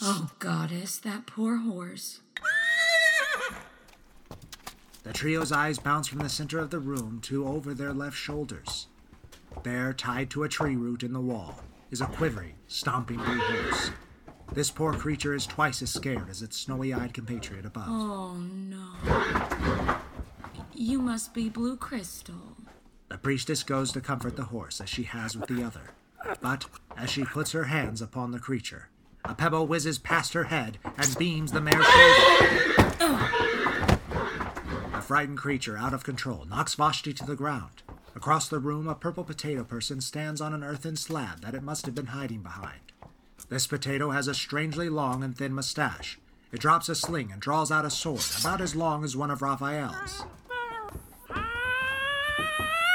Oh, 0.00 0.30
goddess, 0.38 0.96
that 0.98 1.26
poor 1.26 1.58
horse. 1.58 2.20
The 5.02 5.12
trio's 5.12 5.52
eyes 5.52 5.78
bounce 5.78 6.08
from 6.08 6.20
the 6.20 6.30
center 6.30 6.58
of 6.58 6.70
the 6.70 6.78
room 6.78 7.20
to 7.24 7.46
over 7.46 7.74
their 7.74 7.92
left 7.92 8.16
shoulders. 8.16 8.86
There, 9.62 9.92
tied 9.92 10.30
to 10.30 10.44
a 10.44 10.48
tree 10.48 10.76
root 10.76 11.02
in 11.02 11.12
the 11.12 11.20
wall, 11.20 11.60
is 11.90 12.00
a 12.00 12.06
quivering, 12.06 12.54
stomping 12.68 13.18
blue 13.18 13.38
horse. 13.38 13.90
This 14.54 14.70
poor 14.70 14.92
creature 14.92 15.34
is 15.34 15.46
twice 15.46 15.82
as 15.82 15.90
scared 15.90 16.30
as 16.30 16.40
its 16.40 16.56
snowy 16.56 16.94
eyed 16.94 17.12
compatriot 17.12 17.66
above. 17.66 17.88
Oh, 17.88 18.34
no. 18.36 19.96
You 20.72 21.02
must 21.02 21.34
be 21.34 21.48
Blue 21.48 21.76
Crystal. 21.76 22.56
The 23.08 23.18
priestess 23.18 23.64
goes 23.64 23.90
to 23.92 24.00
comfort 24.00 24.36
the 24.36 24.44
horse 24.44 24.80
as 24.80 24.88
she 24.88 25.02
has 25.02 25.36
with 25.36 25.48
the 25.48 25.64
other. 25.64 25.90
But 26.40 26.66
as 26.96 27.10
she 27.10 27.24
puts 27.24 27.50
her 27.50 27.64
hands 27.64 28.00
upon 28.00 28.30
the 28.30 28.38
creature, 28.38 28.90
a 29.24 29.34
pebble 29.34 29.66
whizzes 29.66 29.98
past 29.98 30.34
her 30.34 30.44
head 30.44 30.78
and 30.96 31.18
beams 31.18 31.50
the 31.50 31.60
mare's 31.60 31.84
shoulder. 31.84 32.78
The 34.92 35.02
frightened 35.02 35.38
creature, 35.38 35.76
out 35.76 35.92
of 35.92 36.04
control, 36.04 36.44
knocks 36.44 36.76
Vashti 36.76 37.12
to 37.14 37.26
the 37.26 37.34
ground. 37.34 37.82
Across 38.14 38.48
the 38.48 38.60
room, 38.60 38.86
a 38.86 38.94
purple 38.94 39.24
potato 39.24 39.64
person 39.64 40.00
stands 40.00 40.40
on 40.40 40.54
an 40.54 40.62
earthen 40.62 40.94
slab 40.94 41.40
that 41.40 41.56
it 41.56 41.64
must 41.64 41.86
have 41.86 41.94
been 41.96 42.06
hiding 42.06 42.42
behind. 42.42 42.92
This 43.48 43.66
potato 43.66 44.10
has 44.10 44.26
a 44.26 44.34
strangely 44.34 44.88
long 44.88 45.22
and 45.22 45.36
thin 45.36 45.52
mustache. 45.52 46.18
It 46.50 46.60
drops 46.60 46.88
a 46.88 46.94
sling 46.94 47.30
and 47.30 47.40
draws 47.40 47.70
out 47.70 47.84
a 47.84 47.90
sword, 47.90 48.22
about 48.40 48.60
as 48.60 48.74
long 48.74 49.04
as 49.04 49.16
one 49.16 49.30
of 49.30 49.42
Raphael's. 49.42 50.24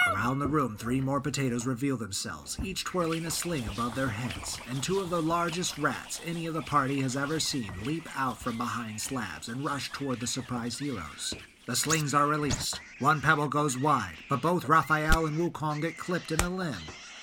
Around 0.07 0.39
the 0.39 0.47
room, 0.47 0.75
three 0.75 1.01
more 1.01 1.21
potatoes 1.21 1.65
reveal 1.65 1.97
themselves, 1.97 2.57
each 2.63 2.83
twirling 2.83 3.25
a 3.25 3.31
sling 3.31 3.67
above 3.67 3.95
their 3.95 4.09
heads, 4.09 4.59
and 4.69 4.83
two 4.83 4.99
of 4.99 5.09
the 5.09 5.21
largest 5.21 5.77
rats 5.77 6.19
any 6.25 6.45
of 6.45 6.53
the 6.53 6.61
party 6.61 7.01
has 7.01 7.15
ever 7.15 7.39
seen 7.39 7.71
leap 7.83 8.07
out 8.19 8.37
from 8.37 8.57
behind 8.57 8.99
slabs 8.99 9.49
and 9.49 9.63
rush 9.63 9.91
toward 9.91 10.19
the 10.19 10.27
surprised 10.27 10.79
heroes. 10.79 11.33
The 11.67 11.75
slings 11.75 12.13
are 12.13 12.27
released. 12.27 12.79
One 12.99 13.21
pebble 13.21 13.47
goes 13.47 13.77
wide, 13.77 14.17
but 14.29 14.41
both 14.41 14.67
Raphael 14.67 15.25
and 15.25 15.37
Wukong 15.37 15.81
get 15.81 15.97
clipped 15.97 16.31
in 16.31 16.39
a 16.39 16.49
limb, 16.49 16.73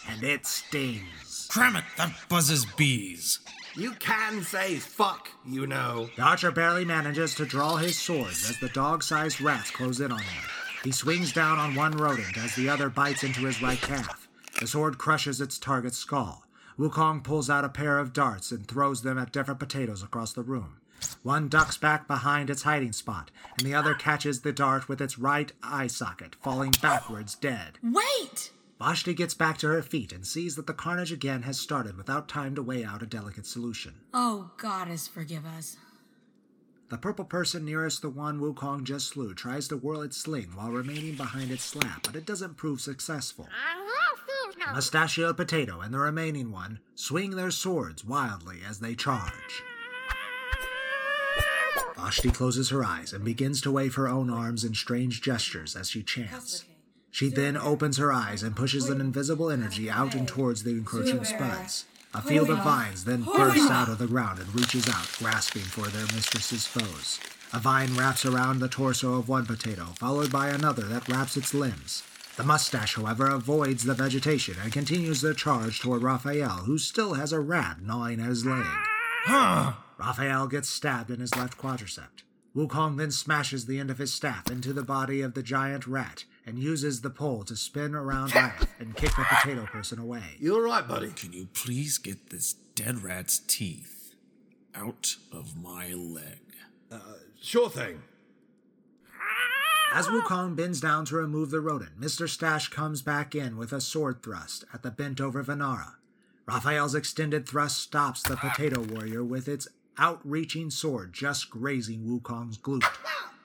and 0.09 0.23
it 0.23 0.47
stings. 0.47 1.26
Cram 1.49 1.77
it, 1.77 1.85
that 1.97 2.15
buzzes 2.29 2.67
bees. 2.77 3.41
You 3.75 3.93
can 3.93 4.43
say 4.43 4.77
fuck, 4.77 5.29
you 5.47 5.67
know. 5.67 6.09
The 6.17 6.23
archer 6.23 6.51
barely 6.51 6.85
manages 6.85 7.35
to 7.35 7.45
draw 7.45 7.77
his 7.77 7.99
sword 7.99 8.31
as 8.31 8.59
the 8.61 8.71
dog 8.71 9.03
sized 9.03 9.41
rats 9.41 9.71
close 9.71 10.01
in 10.01 10.13
on 10.13 10.21
him. 10.21 10.43
He 10.83 10.93
swings 10.93 11.33
down 11.33 11.59
on 11.59 11.75
one 11.75 11.93
rodent 11.93 12.37
as 12.39 12.55
the 12.55 12.69
other 12.69 12.89
bites 12.89 13.23
into 13.25 13.41
his 13.41 13.61
right 13.61 13.81
calf. 13.81 14.29
The 14.61 14.67
sword 14.67 14.99
crushes 14.99 15.41
its 15.41 15.59
target's 15.59 15.99
skull. 15.99 16.45
Wukong 16.79 17.23
pulls 17.23 17.51
out 17.51 17.65
a 17.65 17.69
pair 17.69 17.99
of 17.99 18.13
darts 18.13 18.51
and 18.51 18.67
throws 18.67 19.03
them 19.03 19.19
at 19.19 19.33
different 19.33 19.61
potatoes 19.61 20.03
across 20.03 20.33
the 20.33 20.43
room. 20.43 20.79
One 21.23 21.49
ducks 21.49 21.77
back 21.77 22.07
behind 22.07 22.49
its 22.51 22.63
hiding 22.63 22.93
spot, 22.93 23.31
and 23.59 23.67
the 23.67 23.75
other 23.75 23.95
catches 23.95 24.41
the 24.41 24.53
dart 24.53 24.89
with 24.89 25.01
its 25.01 25.19
right 25.19 25.53
eye 25.63 25.89
socket, 25.89 26.35
falling 26.37 26.73
backwards 26.81 27.35
dead. 27.35 27.79
Wait! 27.83 28.51
Vashti 28.79 29.15
gets 29.15 29.33
back 29.33 29.57
to 29.59 29.69
her 29.69 29.83
feet 29.83 30.13
and 30.13 30.27
sees 30.27 30.55
that 30.57 30.67
the 30.67 30.75
carnage 30.75 31.11
again 31.11 31.43
has 31.43 31.59
started 31.59 31.97
without 31.97 32.29
time 32.29 32.55
to 32.55 32.63
weigh 32.63 32.85
out 32.85 33.03
a 33.03 33.07
delicate 33.07 33.47
solution. 33.47 33.95
Oh, 34.13 34.51
goddess, 34.59 35.09
forgive 35.09 35.47
us. 35.47 35.79
The 36.89 36.99
purple 36.99 37.25
person 37.25 37.65
nearest 37.65 38.03
the 38.03 38.11
one 38.11 38.39
Wukong 38.39 38.85
just 38.85 39.09
slew 39.09 39.35
tries 39.35 39.67
to 39.69 39.77
whirl 39.77 40.03
its 40.03 40.19
sling 40.19 40.53
while 40.55 40.71
remaining 40.71 41.17
behind 41.17 41.51
its 41.51 41.65
slap, 41.65 42.03
but 42.05 42.15
it 42.15 42.27
doesn't 42.27 42.57
prove 42.59 42.81
successful. 42.81 43.49
The 44.67 44.73
mustachioed 44.73 45.37
potato 45.37 45.81
and 45.81 45.93
the 45.93 45.99
remaining 45.99 46.53
one 46.53 46.81
swing 46.95 47.31
their 47.31 47.51
swords 47.51 48.05
wildly 48.05 48.61
as 48.69 48.79
they 48.79 48.95
charge. 48.95 49.65
Vashti 51.97 52.31
closes 52.31 52.69
her 52.69 52.85
eyes 52.85 53.13
and 53.13 53.25
begins 53.25 53.61
to 53.63 53.73
wave 53.73 53.95
her 53.95 54.07
own 54.07 54.31
arms 54.31 54.65
in 54.65 54.75
strange 54.75 55.23
gestures 55.23 55.75
as 55.75 55.89
she 55.91 56.03
chants. 56.03 56.65
She 57.17 57.31
then 57.31 57.57
opens 57.57 57.97
her 57.97 58.13
eyes 58.13 58.43
and 58.43 58.55
pushes 58.55 58.91
an 58.91 59.01
invisible 59.01 59.49
energy 59.49 59.89
out 59.89 60.15
and 60.15 60.29
towards 60.29 60.65
the 60.65 60.73
encroaching 60.73 61.25
spuds. 61.25 61.87
A 62.13 62.21
field 62.21 62.51
of 62.51 62.59
vines 62.59 63.07
then 63.07 63.23
bursts 63.23 63.71
out 63.71 63.89
of 63.89 63.97
the 63.97 64.07
ground 64.07 64.39
and 64.39 64.55
reaches 64.55 64.87
out, 64.87 65.11
grasping 65.19 65.63
for 65.63 65.87
their 65.87 66.05
mistress's 66.15 66.67
foes. 66.67 67.19
A 67.55 67.59
vine 67.59 67.97
wraps 67.97 68.27
around 68.27 68.59
the 68.59 68.69
torso 68.69 69.15
of 69.15 69.31
one 69.31 69.47
potato, 69.47 69.95
followed 69.99 70.31
by 70.31 70.51
another 70.51 70.83
that 70.83 71.09
wraps 71.09 71.39
its 71.39 71.55
limbs. 71.55 72.03
The 72.37 72.45
mustache, 72.45 72.97
however, 72.97 73.29
avoids 73.29 73.85
the 73.85 73.95
vegetation 73.95 74.57
and 74.63 74.71
continues 74.71 75.23
their 75.23 75.33
charge 75.33 75.81
toward 75.81 76.03
Raphael, 76.03 76.65
who 76.67 76.77
still 76.77 77.15
has 77.15 77.33
a 77.33 77.41
rat 77.41 77.81
gnawing 77.81 78.21
at 78.21 78.29
his 78.29 78.45
leg. 78.45 78.67
Raphael 79.27 80.49
gets 80.49 80.69
stabbed 80.69 81.11
in 81.11 81.21
his 81.21 81.35
left 81.35 81.57
quadricep. 81.57 82.11
Wukong 82.55 82.99
then 82.99 83.11
smashes 83.11 83.65
the 83.65 83.81
end 83.81 83.91
of 83.91 83.97
his 83.97 84.13
staff 84.13 84.51
into 84.51 84.75
the 84.75 84.83
body 84.83 85.23
of 85.23 85.33
the 85.33 85.43
giant 85.43 85.87
rat 85.87 86.27
and 86.47 86.59
uses 86.59 87.01
the 87.01 87.11
pole 87.11 87.43
to 87.45 87.57
spin 87.57 87.95
around 87.95 88.35
Riot 88.35 88.69
and 88.79 88.97
kick 88.97 89.11
the 89.11 89.25
potato 89.29 89.67
person 89.67 89.99
away. 89.99 90.23
You're 90.39 90.65
right, 90.65 90.87
buddy? 90.87 91.11
Can 91.11 91.33
you 91.33 91.49
please 91.53 91.99
get 91.99 92.31
this 92.31 92.55
dead 92.75 93.03
rat's 93.03 93.41
teeth 93.41 94.15
out 94.75 95.17
of 95.33 95.61
my 95.61 95.93
leg? 95.93 96.39
Uh, 96.91 96.99
sure 97.43 97.69
thing. 97.69 98.03
As 99.93 100.09
Wukong 100.09 100.57
bends 100.57 100.81
down 100.81 101.05
to 101.07 101.17
remove 101.17 101.51
the 101.51 101.61
rodent, 101.61 102.01
Mr. 102.01 102.29
Stash 102.29 102.69
comes 102.69 103.03
back 103.03 103.35
in 103.35 103.57
with 103.57 103.73
a 103.73 103.81
sword 103.81 104.23
thrust 104.23 104.65
at 104.73 104.83
the 104.83 104.91
bent 104.91 105.21
over 105.21 105.43
Venara. 105.43 105.95
Raphael's 106.47 106.95
extended 106.95 107.49
thrust 107.49 107.79
stops 107.79 108.23
the 108.23 108.37
potato 108.37 108.81
warrior 108.81 109.25
with 109.25 109.49
its 109.49 109.67
outreaching 109.99 110.71
sword 110.71 111.13
just 111.13 111.51
grazing 111.51 112.03
Wukong's 112.03 112.59
glute. 112.59 112.85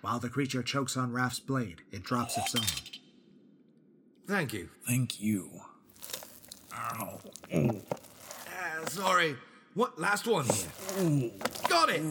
While 0.01 0.19
the 0.19 0.29
creature 0.29 0.63
chokes 0.63 0.97
on 0.97 1.11
Raph's 1.11 1.39
blade, 1.39 1.81
it 1.91 2.03
drops 2.03 2.37
its 2.37 2.55
own. 2.55 2.63
Thank 4.27 4.53
you. 4.53 4.69
Thank 4.87 5.21
you. 5.21 5.49
Ow. 6.73 7.19
Uh, 7.53 8.85
sorry. 8.87 9.35
What? 9.73 9.99
Last 9.99 10.27
one 10.27 10.45
here. 10.45 11.31
Got 11.69 11.89
it! 11.89 12.01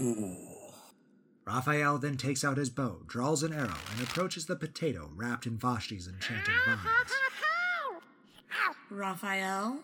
Raphael 1.44 1.98
then 1.98 2.16
takes 2.16 2.44
out 2.44 2.57
his 2.57 2.70
bow, 2.70 3.00
draws 3.07 3.42
an 3.42 3.53
arrow, 3.53 3.74
and 3.92 4.03
approaches 4.03 4.46
the 4.46 4.55
potato 4.55 5.11
wrapped 5.16 5.46
in 5.46 5.59
Vashti's 5.59 6.07
enchanted 6.07 6.55
vines. 6.64 7.11
Raphael, 8.88 9.81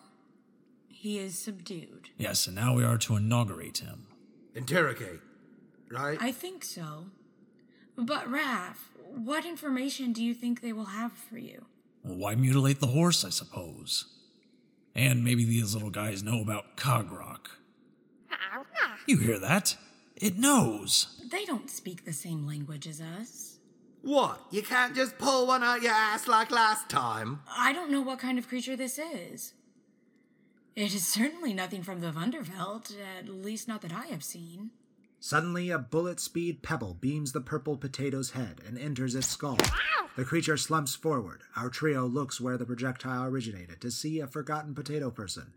he 0.88 1.18
is 1.18 1.38
subdued. 1.38 2.10
Yes, 2.18 2.46
and 2.46 2.56
now 2.56 2.74
we 2.74 2.84
are 2.84 2.98
to 2.98 3.16
inaugurate 3.16 3.78
him. 3.78 4.06
Interrogate. 4.54 5.20
Right? 5.90 6.18
I 6.20 6.32
think 6.32 6.64
so. 6.64 7.06
But, 7.96 8.30
Raph, 8.30 8.76
what 9.14 9.44
information 9.44 10.12
do 10.12 10.22
you 10.22 10.34
think 10.34 10.60
they 10.60 10.72
will 10.72 10.86
have 10.86 11.12
for 11.12 11.38
you? 11.38 11.64
Well, 12.04 12.16
why 12.16 12.34
mutilate 12.34 12.80
the 12.80 12.88
horse, 12.88 13.24
I 13.24 13.30
suppose? 13.30 14.04
And 14.94 15.24
maybe 15.24 15.44
these 15.44 15.74
little 15.74 15.90
guys 15.90 16.22
know 16.22 16.40
about 16.40 16.76
Cogrock. 16.76 17.48
You 19.06 19.18
hear 19.18 19.38
that? 19.38 19.76
It 20.16 20.38
knows. 20.38 21.22
They 21.30 21.44
don't 21.44 21.70
speak 21.70 22.04
the 22.04 22.12
same 22.12 22.46
language 22.46 22.86
as 22.86 23.00
us. 23.00 23.58
What? 24.02 24.40
You 24.50 24.62
can't 24.62 24.94
just 24.94 25.18
pull 25.18 25.46
one 25.46 25.62
out 25.62 25.82
your 25.82 25.92
ass 25.92 26.26
like 26.28 26.50
last 26.50 26.88
time? 26.88 27.40
I 27.50 27.72
don't 27.72 27.90
know 27.90 28.00
what 28.00 28.18
kind 28.18 28.38
of 28.38 28.48
creature 28.48 28.76
this 28.76 28.98
is. 28.98 29.52
It 30.74 30.94
is 30.94 31.06
certainly 31.06 31.52
nothing 31.54 31.82
from 31.82 32.00
the 32.00 32.12
Wunderwelt, 32.12 32.94
at 33.18 33.28
least 33.28 33.66
not 33.66 33.82
that 33.82 33.92
I 33.92 34.06
have 34.06 34.22
seen. 34.22 34.70
Suddenly, 35.26 35.70
a 35.70 35.78
bullet 35.80 36.20
speed 36.20 36.62
pebble 36.62 36.94
beams 36.94 37.32
the 37.32 37.40
purple 37.40 37.76
potato's 37.76 38.30
head 38.30 38.60
and 38.64 38.78
enters 38.78 39.16
its 39.16 39.26
skull. 39.26 39.58
The 40.14 40.24
creature 40.24 40.56
slumps 40.56 40.94
forward. 40.94 41.40
Our 41.56 41.68
trio 41.68 42.06
looks 42.06 42.40
where 42.40 42.56
the 42.56 42.64
projectile 42.64 43.24
originated 43.24 43.80
to 43.80 43.90
see 43.90 44.20
a 44.20 44.28
forgotten 44.28 44.72
potato 44.72 45.10
person. 45.10 45.52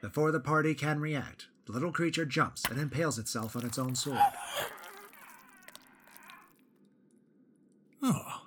Before 0.00 0.32
the 0.32 0.40
party 0.40 0.74
can 0.74 0.98
react, 0.98 1.46
the 1.66 1.72
little 1.72 1.92
creature 1.92 2.24
jumps 2.24 2.64
and 2.68 2.80
impales 2.80 3.16
itself 3.16 3.54
on 3.54 3.64
its 3.64 3.78
own 3.78 3.94
sword. 3.94 4.18
Oh. 8.02 8.42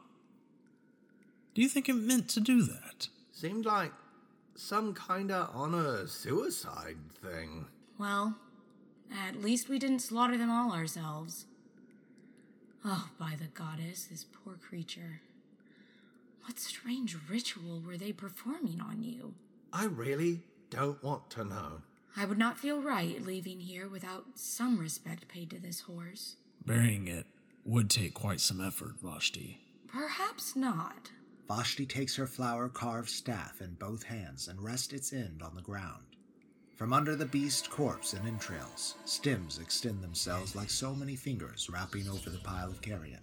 Do 1.53 1.61
you 1.61 1.69
think 1.69 1.87
it 1.87 1.93
meant 1.93 2.27
to 2.31 2.41
do 2.41 2.63
that? 2.63 3.07
Seemed 3.31 3.65
like 3.65 3.93
some 4.55 4.93
kinda 4.93 5.51
honor 5.53 6.05
suicide 6.05 6.97
thing. 7.21 7.67
Well, 7.97 8.35
at 9.11 9.41
least 9.41 9.69
we 9.69 9.79
didn't 9.79 9.99
slaughter 9.99 10.37
them 10.37 10.49
all 10.51 10.71
ourselves. 10.71 11.45
Oh, 12.83 13.09
by 13.19 13.35
the 13.39 13.47
goddess, 13.47 14.05
this 14.05 14.25
poor 14.25 14.55
creature. 14.55 15.21
What 16.45 16.59
strange 16.59 17.17
ritual 17.29 17.81
were 17.85 17.97
they 17.97 18.13
performing 18.13 18.79
on 18.81 19.03
you? 19.03 19.33
I 19.73 19.85
really 19.85 20.41
don't 20.69 21.03
want 21.03 21.29
to 21.31 21.43
know. 21.43 21.81
I 22.15 22.25
would 22.25 22.37
not 22.37 22.57
feel 22.57 22.81
right 22.81 23.21
leaving 23.21 23.59
here 23.59 23.87
without 23.87 24.25
some 24.35 24.79
respect 24.79 25.27
paid 25.27 25.49
to 25.51 25.59
this 25.59 25.81
horse. 25.81 26.35
Burying 26.65 27.07
it 27.07 27.25
would 27.65 27.89
take 27.89 28.13
quite 28.13 28.39
some 28.39 28.65
effort, 28.65 28.95
Vashti. 29.03 29.59
Perhaps 29.87 30.55
not. 30.55 31.11
Vashti 31.47 31.85
takes 31.85 32.15
her 32.15 32.27
flower 32.27 32.69
carved 32.69 33.09
staff 33.09 33.61
in 33.61 33.73
both 33.75 34.03
hands 34.03 34.47
and 34.47 34.61
rests 34.61 34.93
its 34.93 35.13
end 35.13 35.41
on 35.41 35.55
the 35.55 35.61
ground. 35.61 36.03
From 36.77 36.93
under 36.93 37.15
the 37.15 37.25
beast 37.25 37.71
corpse 37.71 38.13
and 38.13 38.27
entrails, 38.27 38.93
stems 39.03 39.57
extend 39.57 40.03
themselves 40.03 40.55
like 40.55 40.69
so 40.69 40.93
many 40.93 41.15
fingers 41.15 41.71
wrapping 41.71 42.07
over 42.07 42.29
the 42.29 42.37
pile 42.37 42.69
of 42.69 42.83
carrion. 42.83 43.21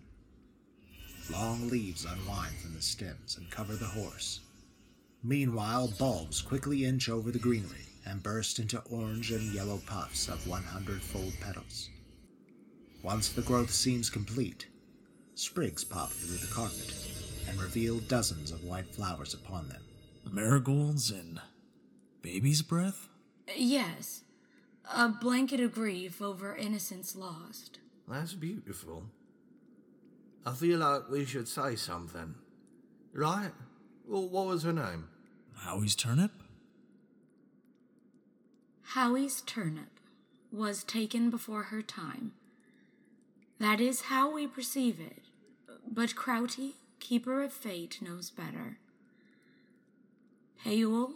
Long 1.31 1.69
leaves 1.69 2.05
unwind 2.05 2.57
from 2.57 2.75
the 2.75 2.83
stems 2.83 3.37
and 3.37 3.49
cover 3.53 3.77
the 3.77 3.87
horse. 3.87 4.41
Meanwhile, 5.23 5.95
bulbs 6.01 6.43
quickly 6.43 6.85
inch 6.85 7.09
over 7.09 7.31
the 7.31 7.39
greenery 7.39 7.87
and 8.05 8.25
burst 8.25 8.59
into 8.59 8.83
orange 8.91 9.31
and 9.31 9.55
yellow 9.55 9.81
puffs 9.87 10.27
of 10.27 10.49
100 10.49 11.01
fold 11.01 11.35
petals. 11.41 11.91
Once 13.05 13.29
the 13.29 13.43
growth 13.43 13.71
seems 13.71 14.11
complete, 14.11 14.67
sprigs 15.37 15.85
pop 15.85 16.11
through 16.11 16.39
the 16.39 16.53
carpet 16.53 16.93
and 17.49 17.63
reveal 17.63 18.01
dozens 18.01 18.51
of 18.51 18.65
white 18.65 18.93
flowers 18.93 19.33
upon 19.33 19.69
them. 19.69 19.83
Marigolds 20.29 21.13
and 21.13 21.41
baby's 22.21 22.61
breath? 22.61 23.09
Yes. 23.57 24.23
A 24.93 25.09
blanket 25.09 25.61
of 25.61 25.75
grief 25.75 26.21
over 26.21 26.55
innocence 26.55 27.17
lost. 27.17 27.79
That's 28.07 28.35
beautiful. 28.35 29.05
I 30.45 30.53
feel 30.53 30.79
like 30.79 31.09
we 31.11 31.25
should 31.25 31.49
say 31.49 31.75
something. 31.77 32.35
Right? 33.13 33.53
Well, 34.07 34.29
what 34.29 34.47
was 34.47 34.65
her 34.65 34.73
name? 34.73 35.09
Howie's 35.57 35.95
turnip? 35.95 36.33
Howie's 38.89 39.41
turnip 39.41 40.01
was 40.53 40.85
taken 40.85 41.31
before 41.31 41.65
her 41.65 41.83
time. 41.83 42.33
That 43.59 43.81
is 43.81 44.03
how 44.03 44.33
we 44.33 44.47
perceive 44.47 45.01
it. 45.01 45.23
But 45.91 46.15
Crouty, 46.15 46.75
keeper 47.01 47.43
of 47.43 47.53
fate, 47.53 47.99
knows 48.03 48.31
better. 48.31 48.79
Payul, 50.65 51.15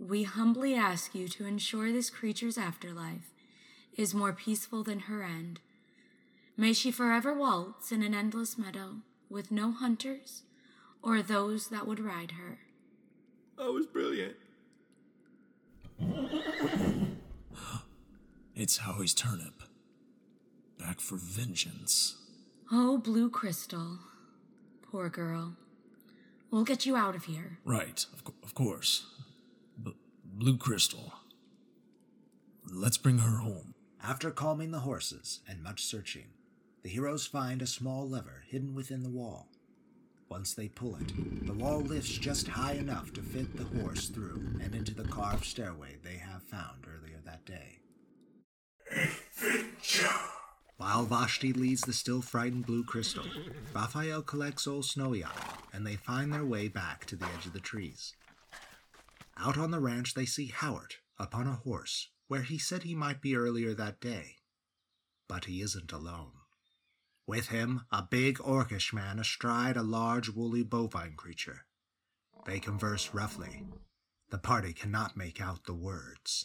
we 0.00 0.22
humbly 0.22 0.74
ask 0.74 1.14
you 1.14 1.28
to 1.28 1.44
ensure 1.46 1.92
this 1.92 2.08
creature's 2.10 2.56
afterlife 2.56 3.30
is 3.96 4.14
more 4.14 4.32
peaceful 4.32 4.82
than 4.82 5.00
her 5.00 5.22
end. 5.22 5.60
May 6.56 6.72
she 6.72 6.90
forever 6.90 7.34
waltz 7.34 7.92
in 7.92 8.02
an 8.02 8.14
endless 8.14 8.56
meadow 8.56 8.96
with 9.28 9.50
no 9.50 9.72
hunters 9.72 10.42
or 11.02 11.22
those 11.22 11.68
that 11.68 11.86
would 11.86 12.00
ride 12.00 12.32
her. 12.32 12.60
That 13.58 13.72
was 13.72 13.86
brilliant. 13.86 14.36
It's 18.52 18.78
Howie's 18.78 19.14
turnip. 19.14 19.62
Back 20.78 21.00
for 21.00 21.16
vengeance. 21.16 22.16
Oh, 22.70 22.98
Blue 22.98 23.30
Crystal. 23.30 24.00
Poor 24.82 25.08
girl. 25.08 25.56
We'll 26.50 26.64
get 26.64 26.84
you 26.84 26.94
out 26.94 27.14
of 27.14 27.24
here. 27.24 27.58
Right, 27.64 28.04
of, 28.12 28.22
co- 28.22 28.34
of 28.42 28.54
course. 28.54 29.06
B- 30.40 30.46
Blue 30.46 30.56
Crystal. 30.56 31.12
Let's 32.72 32.96
bring 32.96 33.18
her 33.18 33.38
home. 33.38 33.74
After 34.02 34.30
calming 34.30 34.70
the 34.70 34.78
horses 34.80 35.40
and 35.46 35.62
much 35.62 35.84
searching, 35.84 36.28
the 36.82 36.88
heroes 36.88 37.26
find 37.26 37.60
a 37.60 37.66
small 37.66 38.08
lever 38.08 38.44
hidden 38.48 38.74
within 38.74 39.02
the 39.02 39.10
wall. 39.10 39.48
Once 40.30 40.54
they 40.54 40.68
pull 40.68 40.96
it, 40.96 41.12
the 41.46 41.52
wall 41.52 41.80
lifts 41.80 42.16
just 42.16 42.48
high 42.48 42.72
enough 42.72 43.12
to 43.12 43.20
fit 43.20 43.54
the 43.54 43.80
horse 43.80 44.08
through 44.08 44.42
and 44.62 44.74
into 44.74 44.94
the 44.94 45.04
carved 45.04 45.44
stairway 45.44 45.96
they 46.02 46.16
have 46.16 46.42
found 46.44 46.86
earlier 46.88 47.18
that 47.26 47.44
day. 47.44 47.80
While 50.78 51.04
Vashti 51.04 51.52
leads 51.52 51.82
the 51.82 51.92
still 51.92 52.22
frightened 52.22 52.64
Blue 52.64 52.84
Crystal, 52.84 53.26
Raphael 53.74 54.22
collects 54.22 54.66
old 54.66 54.86
Snowy 54.86 55.22
Eye, 55.22 55.54
and 55.74 55.86
they 55.86 55.96
find 55.96 56.32
their 56.32 56.46
way 56.46 56.68
back 56.68 57.04
to 57.06 57.16
the 57.16 57.26
edge 57.26 57.44
of 57.44 57.52
the 57.52 57.60
trees. 57.60 58.14
Out 59.42 59.56
on 59.56 59.70
the 59.70 59.80
ranch, 59.80 60.12
they 60.12 60.26
see 60.26 60.48
Howard 60.48 60.96
upon 61.18 61.46
a 61.46 61.54
horse, 61.54 62.10
where 62.28 62.42
he 62.42 62.58
said 62.58 62.82
he 62.82 62.94
might 62.94 63.22
be 63.22 63.34
earlier 63.34 63.72
that 63.72 64.00
day. 64.00 64.36
But 65.28 65.46
he 65.46 65.62
isn't 65.62 65.92
alone. 65.92 66.32
With 67.26 67.48
him, 67.48 67.86
a 67.90 68.02
big 68.02 68.38
orcish 68.38 68.92
man 68.92 69.18
astride 69.18 69.76
a 69.76 69.82
large 69.82 70.28
woolly 70.28 70.62
bovine 70.62 71.14
creature. 71.16 71.64
They 72.44 72.60
converse 72.60 73.14
roughly. 73.14 73.64
The 74.30 74.38
party 74.38 74.74
cannot 74.74 75.16
make 75.16 75.40
out 75.40 75.64
the 75.64 75.74
words. 75.74 76.44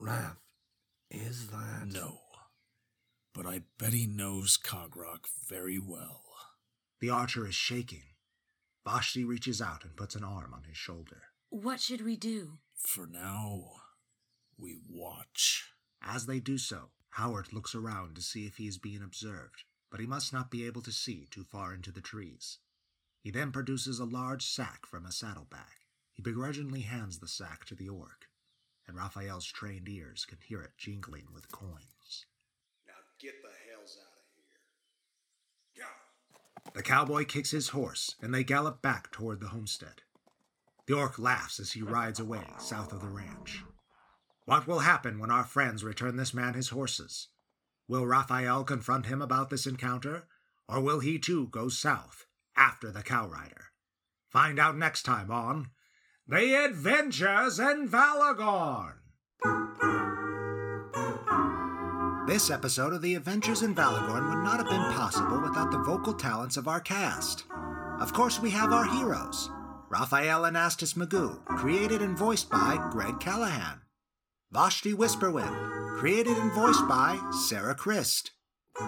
Raph, 0.00 0.38
is 1.10 1.48
that. 1.48 1.86
No. 1.86 2.18
But 3.32 3.46
I 3.46 3.62
bet 3.78 3.92
he 3.92 4.06
knows 4.06 4.56
Cogrock 4.56 5.26
very 5.48 5.78
well. 5.78 6.22
The 7.00 7.10
archer 7.10 7.46
is 7.46 7.54
shaking. 7.54 8.14
Vashti 8.84 9.24
reaches 9.24 9.62
out 9.62 9.84
and 9.84 9.96
puts 9.96 10.14
an 10.14 10.24
arm 10.24 10.52
on 10.52 10.64
his 10.64 10.76
shoulder. 10.76 11.22
What 11.54 11.80
should 11.80 12.00
we 12.00 12.16
do? 12.16 12.58
For 12.74 13.06
now, 13.06 13.74
we 14.58 14.76
watch. 14.90 15.70
As 16.02 16.26
they 16.26 16.40
do 16.40 16.58
so, 16.58 16.90
Howard 17.10 17.52
looks 17.52 17.76
around 17.76 18.16
to 18.16 18.22
see 18.22 18.44
if 18.44 18.56
he 18.56 18.66
is 18.66 18.76
being 18.76 19.04
observed, 19.04 19.62
but 19.88 20.00
he 20.00 20.06
must 20.06 20.32
not 20.32 20.50
be 20.50 20.66
able 20.66 20.82
to 20.82 20.90
see 20.90 21.28
too 21.30 21.44
far 21.44 21.72
into 21.72 21.92
the 21.92 22.00
trees. 22.00 22.58
He 23.20 23.30
then 23.30 23.52
produces 23.52 24.00
a 24.00 24.04
large 24.04 24.44
sack 24.44 24.84
from 24.84 25.06
a 25.06 25.12
saddlebag. 25.12 25.86
He 26.12 26.22
begrudgingly 26.22 26.80
hands 26.80 27.20
the 27.20 27.28
sack 27.28 27.64
to 27.66 27.76
the 27.76 27.88
orc, 27.88 28.26
and 28.88 28.96
Raphael's 28.96 29.46
trained 29.46 29.88
ears 29.88 30.24
can 30.24 30.38
hear 30.44 30.60
it 30.60 30.72
jingling 30.76 31.28
with 31.32 31.52
coins. 31.52 32.26
Now 32.84 32.94
get 33.20 33.34
the 33.42 33.70
hells 33.70 33.96
out 34.02 34.18
of 34.18 34.26
here. 35.76 35.84
Go! 35.84 36.72
The 36.72 36.82
cowboy 36.82 37.26
kicks 37.26 37.52
his 37.52 37.68
horse, 37.68 38.16
and 38.20 38.34
they 38.34 38.42
gallop 38.42 38.82
back 38.82 39.12
toward 39.12 39.38
the 39.38 39.50
homestead. 39.50 40.02
The 40.86 40.94
orc 40.94 41.18
laughs 41.18 41.58
as 41.60 41.72
he 41.72 41.82
rides 41.82 42.20
away 42.20 42.44
south 42.58 42.92
of 42.92 43.00
the 43.00 43.08
ranch. 43.08 43.62
What 44.44 44.66
will 44.66 44.80
happen 44.80 45.18
when 45.18 45.30
our 45.30 45.44
friends 45.44 45.82
return 45.82 46.16
this 46.16 46.34
man 46.34 46.52
his 46.52 46.68
horses? 46.68 47.28
Will 47.88 48.06
Raphael 48.06 48.64
confront 48.64 49.06
him 49.06 49.22
about 49.22 49.48
this 49.48 49.66
encounter, 49.66 50.26
or 50.68 50.80
will 50.80 51.00
he 51.00 51.18
too 51.18 51.48
go 51.48 51.68
south 51.68 52.26
after 52.54 52.90
the 52.90 53.02
cow 53.02 53.26
rider? 53.26 53.66
Find 54.28 54.58
out 54.58 54.76
next 54.76 55.04
time 55.04 55.30
on 55.30 55.70
The 56.28 56.54
Adventures 56.64 57.58
in 57.58 57.88
Valagorn. 57.88 58.96
This 62.26 62.50
episode 62.50 62.92
of 62.92 63.00
The 63.00 63.14
Adventures 63.14 63.62
in 63.62 63.74
Valagorn 63.74 64.28
would 64.28 64.44
not 64.44 64.58
have 64.58 64.68
been 64.68 64.92
possible 64.92 65.40
without 65.40 65.70
the 65.70 65.78
vocal 65.78 66.14
talents 66.14 66.58
of 66.58 66.68
our 66.68 66.80
cast. 66.80 67.44
Of 68.00 68.12
course, 68.12 68.40
we 68.40 68.50
have 68.50 68.72
our 68.72 68.86
heroes 68.86 69.50
Raphael 69.94 70.42
Anastas 70.42 70.94
Magoo, 70.94 71.44
created 71.44 72.02
and 72.02 72.18
voiced 72.18 72.50
by 72.50 72.84
Greg 72.90 73.20
Callahan. 73.20 73.82
Vashti 74.50 74.92
Whisperwind, 74.92 75.98
created 75.98 76.36
and 76.36 76.50
voiced 76.50 76.88
by 76.88 77.16
Sarah 77.46 77.76
Christ. 77.76 78.32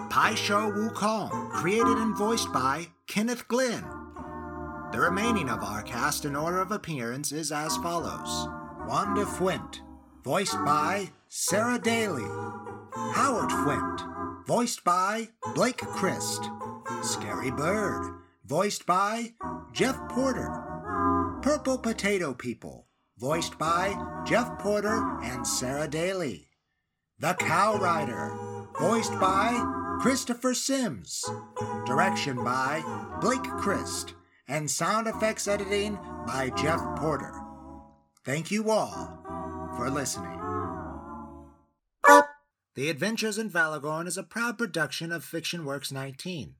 Pai 0.09 0.35
Sho 0.35 0.69
Wukong, 0.69 1.51
created 1.51 1.97
and 1.97 2.13
voiced 2.17 2.51
by 2.51 2.87
Kenneth 3.07 3.47
Glynn. 3.47 3.85
The 4.91 4.99
remaining 4.99 5.47
of 5.47 5.63
our 5.63 5.81
cast 5.81 6.25
in 6.25 6.35
order 6.35 6.59
of 6.59 6.73
appearance 6.73 7.31
is 7.31 7.53
as 7.53 7.77
follows 7.77 8.49
Wanda 8.85 9.23
Fuent, 9.23 9.79
voiced 10.25 10.61
by 10.65 11.11
Sarah 11.29 11.79
Daly. 11.79 12.27
Howard 13.13 13.49
Fuent, 13.49 14.45
voiced 14.45 14.83
by 14.83 15.29
Blake 15.55 15.77
Christ. 15.77 16.49
Scary 17.01 17.51
Bird, 17.51 18.13
voiced 18.45 18.85
by 18.85 19.35
Jeff 19.71 19.97
Porter. 20.09 20.66
Purple 21.47 21.77
Potato 21.77 22.33
People, 22.33 22.87
voiced 23.17 23.57
by 23.57 23.95
Jeff 24.25 24.59
Porter 24.59 25.17
and 25.23 25.47
Sarah 25.47 25.87
Daly. 25.87 26.49
The 27.19 27.35
Cow 27.35 27.77
Rider, 27.77 28.37
voiced 28.77 29.17
by 29.17 29.57
Christopher 30.01 30.53
Sims. 30.53 31.23
Direction 31.85 32.43
by 32.43 32.83
Blake 33.21 33.43
Christ. 33.43 34.13
And 34.49 34.69
sound 34.69 35.07
effects 35.07 35.47
editing 35.47 35.97
by 36.27 36.51
Jeff 36.57 36.81
Porter. 36.97 37.31
Thank 38.25 38.51
you 38.51 38.69
all 38.69 39.17
for 39.77 39.89
listening. 39.89 40.41
The 42.75 42.89
Adventures 42.89 43.37
in 43.37 43.49
Valagorn 43.49 44.05
is 44.05 44.17
a 44.17 44.23
proud 44.23 44.57
production 44.57 45.13
of 45.13 45.23
Fiction 45.23 45.63
Works 45.63 45.93
19. 45.93 46.55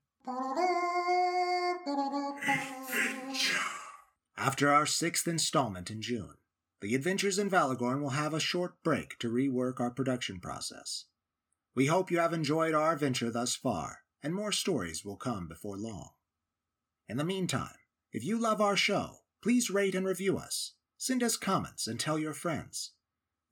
After 4.40 4.72
our 4.72 4.86
sixth 4.86 5.26
installment 5.26 5.90
in 5.90 6.00
June, 6.00 6.36
The 6.80 6.94
Adventures 6.94 7.40
in 7.40 7.50
Valagorn 7.50 8.00
will 8.00 8.10
have 8.10 8.32
a 8.32 8.38
short 8.38 8.80
break 8.84 9.18
to 9.18 9.28
rework 9.28 9.80
our 9.80 9.90
production 9.90 10.38
process. 10.38 11.06
We 11.74 11.86
hope 11.86 12.12
you 12.12 12.20
have 12.20 12.32
enjoyed 12.32 12.72
our 12.72 12.92
adventure 12.92 13.32
thus 13.32 13.56
far, 13.56 14.04
and 14.22 14.32
more 14.32 14.52
stories 14.52 15.04
will 15.04 15.16
come 15.16 15.48
before 15.48 15.76
long. 15.76 16.10
In 17.08 17.16
the 17.16 17.24
meantime, 17.24 17.74
if 18.12 18.22
you 18.22 18.38
love 18.38 18.60
our 18.60 18.76
show, 18.76 19.22
please 19.42 19.70
rate 19.70 19.96
and 19.96 20.06
review 20.06 20.38
us. 20.38 20.74
Send 20.96 21.24
us 21.24 21.36
comments 21.36 21.88
and 21.88 21.98
tell 21.98 22.16
your 22.16 22.32
friends. 22.32 22.92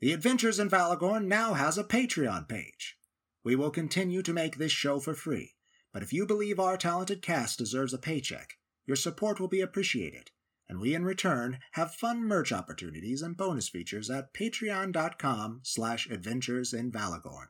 The 0.00 0.12
Adventures 0.12 0.60
in 0.60 0.70
Valagorn 0.70 1.26
now 1.26 1.54
has 1.54 1.76
a 1.76 1.82
Patreon 1.82 2.48
page. 2.48 2.96
We 3.42 3.56
will 3.56 3.70
continue 3.70 4.22
to 4.22 4.32
make 4.32 4.56
this 4.56 4.70
show 4.70 5.00
for 5.00 5.14
free, 5.14 5.56
But 5.92 6.04
if 6.04 6.12
you 6.12 6.26
believe 6.26 6.60
our 6.60 6.76
talented 6.76 7.22
cast 7.22 7.58
deserves 7.58 7.92
a 7.92 7.98
paycheck, 7.98 8.58
your 8.86 8.96
support 8.96 9.40
will 9.40 9.48
be 9.48 9.62
appreciated, 9.62 10.30
and 10.68 10.80
we 10.80 10.94
in 10.94 11.04
return 11.04 11.58
have 11.72 11.94
fun 11.94 12.22
merch 12.24 12.52
opportunities 12.52 13.22
and 13.22 13.36
bonus 13.36 13.68
features 13.68 14.10
at 14.10 14.32
patreon.com 14.34 15.60
slash 15.62 16.08
adventures 16.10 16.72
in 16.72 16.90
Valagorn. 16.90 17.48